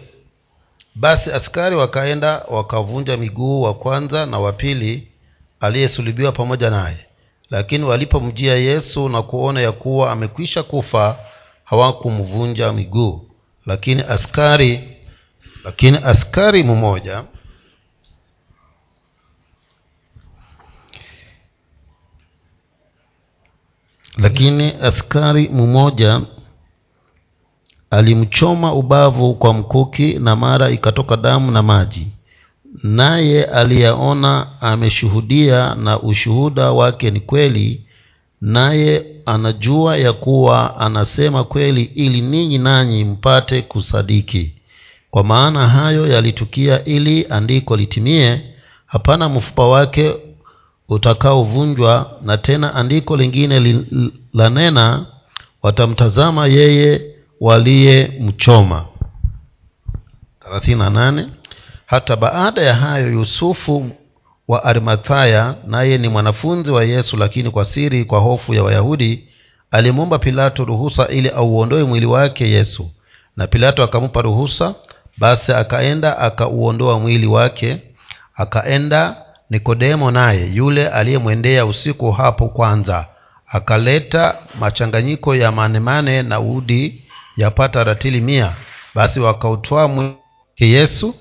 [0.94, 5.08] basi askari wakaenda wakavunja miguu wa kwanza na wa pili
[5.60, 7.06] aliyesulubiwa pamoja naye.
[7.50, 11.18] Lakini walipomjia yesu na kuona ya kuwa amekwisha kufa
[11.64, 13.28] hawakumvunja miguu.
[13.66, 14.96] Lakini askari
[15.64, 17.24] lakini askari mmoja
[24.16, 26.20] lakini askari mmoja
[27.92, 32.06] alimchoma ubavu kwa mkuki na mara ikatoka damu na maji.
[32.82, 37.86] Naye aliyaona ameshuhudia na ushuhuda wake ni kweli
[38.40, 44.54] naye anajua ya kuwa anasema kweli ili ninyi nanyi mpate kusadiki.
[45.10, 48.40] Kwa maana hayo yalitukia ili andiko litimie
[48.86, 50.14] hapana mfupa wake
[50.88, 53.82] utakaovunjwa na tena andiko lingine
[54.34, 55.06] lanena
[55.62, 57.11] watamtazama yeye
[57.42, 58.84] waliyemchoma
[61.86, 63.90] hata baada ya hayo yusufu
[64.48, 69.28] wa arimathaya naye ni mwanafunzi wa yesu lakini kwa siri kwa hofu ya wayahudi
[69.70, 72.90] alimwomba pilato ruhusa ili auondoe mwili wake yesu.
[73.36, 74.74] Na pilato akampa ruhusa
[75.18, 77.78] basi akaenda akauondoa mwili wake.
[78.34, 79.16] Akaenda
[79.50, 83.06] nikodemo naye yule aliyemwendea usiku hapo kwanza.
[83.46, 87.01] Akaleta machanganyiko ya manemane na udi
[87.36, 88.52] yapata ratili mia
[88.94, 90.14] basi wakautwaa mwili
[90.58, 91.14] yesu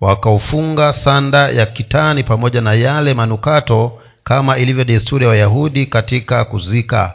[0.00, 7.14] wakaufunga sanda ya kitani pamoja na yale manukato kama ilivyo desturi ya wayahudi katika kuzika.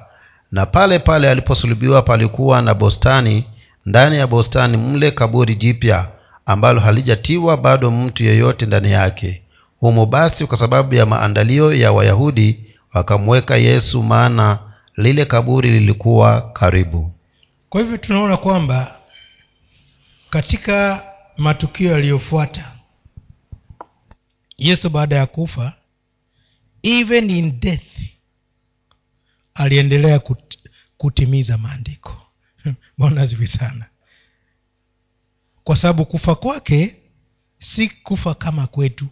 [0.51, 3.45] Na pale pale aliposulubiwa palikuwa na bostani
[3.85, 6.07] ndani ya bostani mle kaburi jipya
[6.45, 9.41] ambalo halijatiwa bado mtu yeyote ndani yake.
[9.79, 12.59] Humo basi kwa sababu ya maandalio ya wayahudi
[12.93, 14.59] wakamweka yesu maana
[14.97, 17.11] lile kaburi lilikuwa karibu
[17.73, 18.99] kwa hivyo tunaona kwamba
[20.29, 21.03] katika
[21.37, 22.79] matukio yaliyofuata
[24.57, 25.73] yesu baada ya kufa
[26.83, 27.99] even in death
[29.53, 30.57] aliendelea kut,
[30.97, 32.21] kutimiza maandiko.
[32.97, 33.85] Mbona zivi sana.
[35.63, 36.95] Kwa sababu kufa kwake
[37.59, 39.07] si kufa kama kwetu.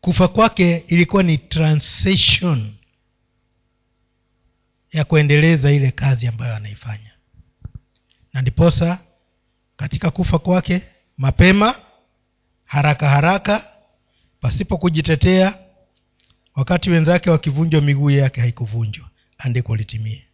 [0.00, 2.74] Kufa kwake ilikuwa ni transition
[4.92, 7.10] ya kuendeleza ile kazi ambayo anaifanya.
[8.32, 8.98] Na ndiposa
[9.76, 10.82] katika kufa kwake
[11.16, 11.74] mapema
[12.64, 13.72] haraka haraka
[14.40, 15.58] pasipo kujitetea
[16.54, 20.24] wakati wenzake wakivunjwa miguu yake haikuvunjwa andiko litimie.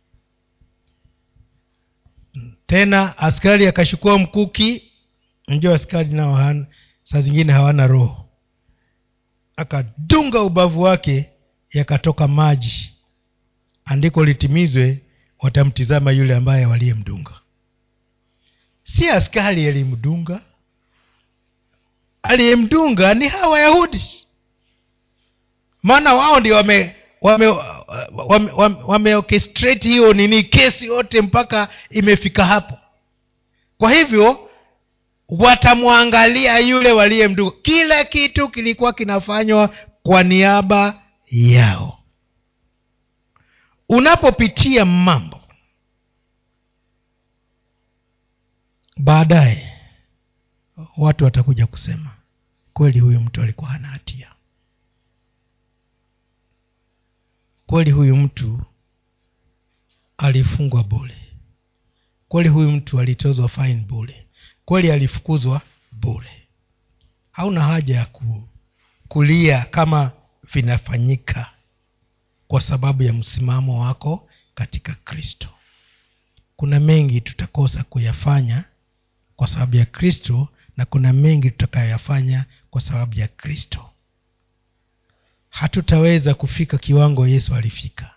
[2.67, 4.93] Tena askari akashukua mkuki
[5.49, 6.67] njo askari nao
[7.05, 8.29] saa zingine hawana roho.
[9.57, 11.31] Akadunga ubavu wake
[11.71, 12.94] yakatoka maji
[13.85, 14.99] andiko litimizwe
[15.43, 17.33] watamtizama yule ambaye waliyemdunga.
[18.85, 20.41] Si askari alimdunga
[22.23, 24.01] aliyemdunga ni hawa wayahudi.
[25.83, 29.23] Maana wao ndio wame wame wame, wame, wame
[29.89, 32.79] hiyo nini kesi yote mpaka imefika hapo.
[33.79, 34.51] Kwa hivyo
[35.29, 37.53] watamwangalia yule waliyemdunga.
[37.63, 42.04] Kila kitu kilikuwa kinafanywa kwa niaba yao
[43.89, 45.41] unapopitia mambo
[48.97, 49.73] baadaye
[50.97, 52.11] watu watakuja kusema
[52.73, 54.31] kweli huyu mtu alikuwa hana hatia.
[57.67, 58.63] Kweli huyu mtu
[60.19, 61.17] alifungwa bule
[62.29, 64.27] kweli huyu mtu alitozwa fine bule
[64.65, 65.61] kweli alifukuzwa
[65.93, 66.49] bule
[67.33, 68.49] hauna haja ya ku,
[69.09, 70.13] kulia kama
[70.55, 71.54] vinafanyika
[72.55, 75.49] kwa sababu ya msimamo wako katika kristo.
[76.57, 78.65] Kuna mengi tutakosa kuyafanya
[79.37, 83.91] kwa sababu ya kristo na kuna mengi tutakayoyafanya kwa sababu ya kristo.
[85.49, 88.11] Hatutaweza kufika kiwango yesu alifika.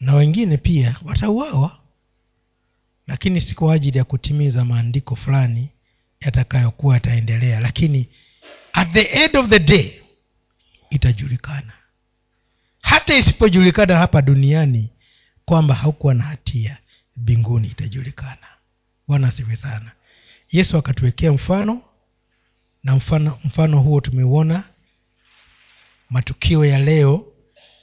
[0.00, 1.78] Na wengine pia watauawa.
[3.06, 5.68] Lakini si kwa ajili ya kutimiza maandiko fulani
[6.20, 8.08] yatakayokuwa yataendelea lakini
[8.72, 10.00] at the end of the day
[10.90, 11.75] itajulikana
[12.86, 14.88] hata isipojulikana hapa duniani
[15.44, 16.78] kwamba haukuwa na hatia
[17.16, 18.46] mbinguni itajulikana.
[19.08, 19.92] Bwana asiwe sana.
[20.52, 21.82] Yesu akatuwekea mfano
[22.84, 24.64] na mfano mfano huo tumeuona
[26.10, 27.26] matukio ya leo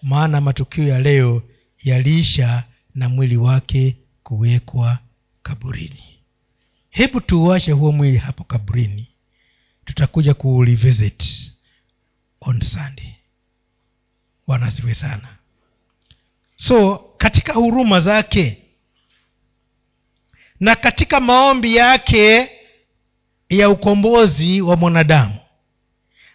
[0.02, 1.44] maana matukio ya leo
[1.84, 2.64] yaliisha
[2.96, 5.00] na mwili wake kuwekwa
[5.44, 6.04] kaburini.
[6.90, 9.08] Hebu tuuashe huo mwili hapo kaburini.
[9.86, 11.24] Tutakuja kuulivisit
[12.42, 13.14] on sunday
[14.48, 15.38] bwana asiwe sana.
[16.56, 18.58] So katika huruma zake
[20.60, 22.50] na katika maombi yake
[23.50, 25.40] ya ukombozi wa mwanadamu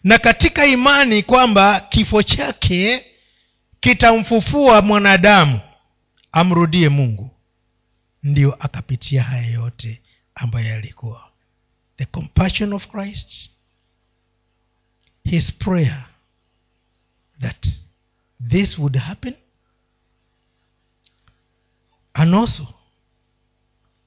[0.04, 3.06] na katika imani kwamba kifo chake
[3.80, 5.60] kitamfufua mwanadamu
[6.32, 7.30] amrudie mungu
[8.22, 10.02] ndio akapitia haya yote
[10.34, 11.24] ambayo yalikuwa.
[11.96, 13.50] The compassion of christ
[15.24, 16.04] his prayer
[17.40, 17.68] that
[18.48, 19.34] this would happen?
[22.14, 22.66] And also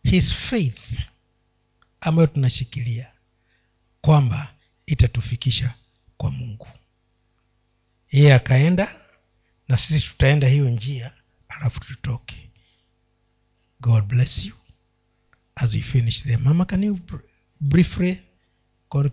[0.03, 0.79] his faith
[2.01, 3.11] ambayo tunashikilia
[4.01, 4.53] kwamba
[4.85, 5.73] itatufikisha
[6.17, 6.67] kwa mungu.
[8.11, 8.95] Yeye akaenda
[9.67, 11.13] na sisi tutaenda hiyo njia
[11.49, 12.49] alafu tutoke.
[13.79, 14.55] God bless you.
[15.55, 16.99] As we finish there mama can you
[17.59, 18.21] briefly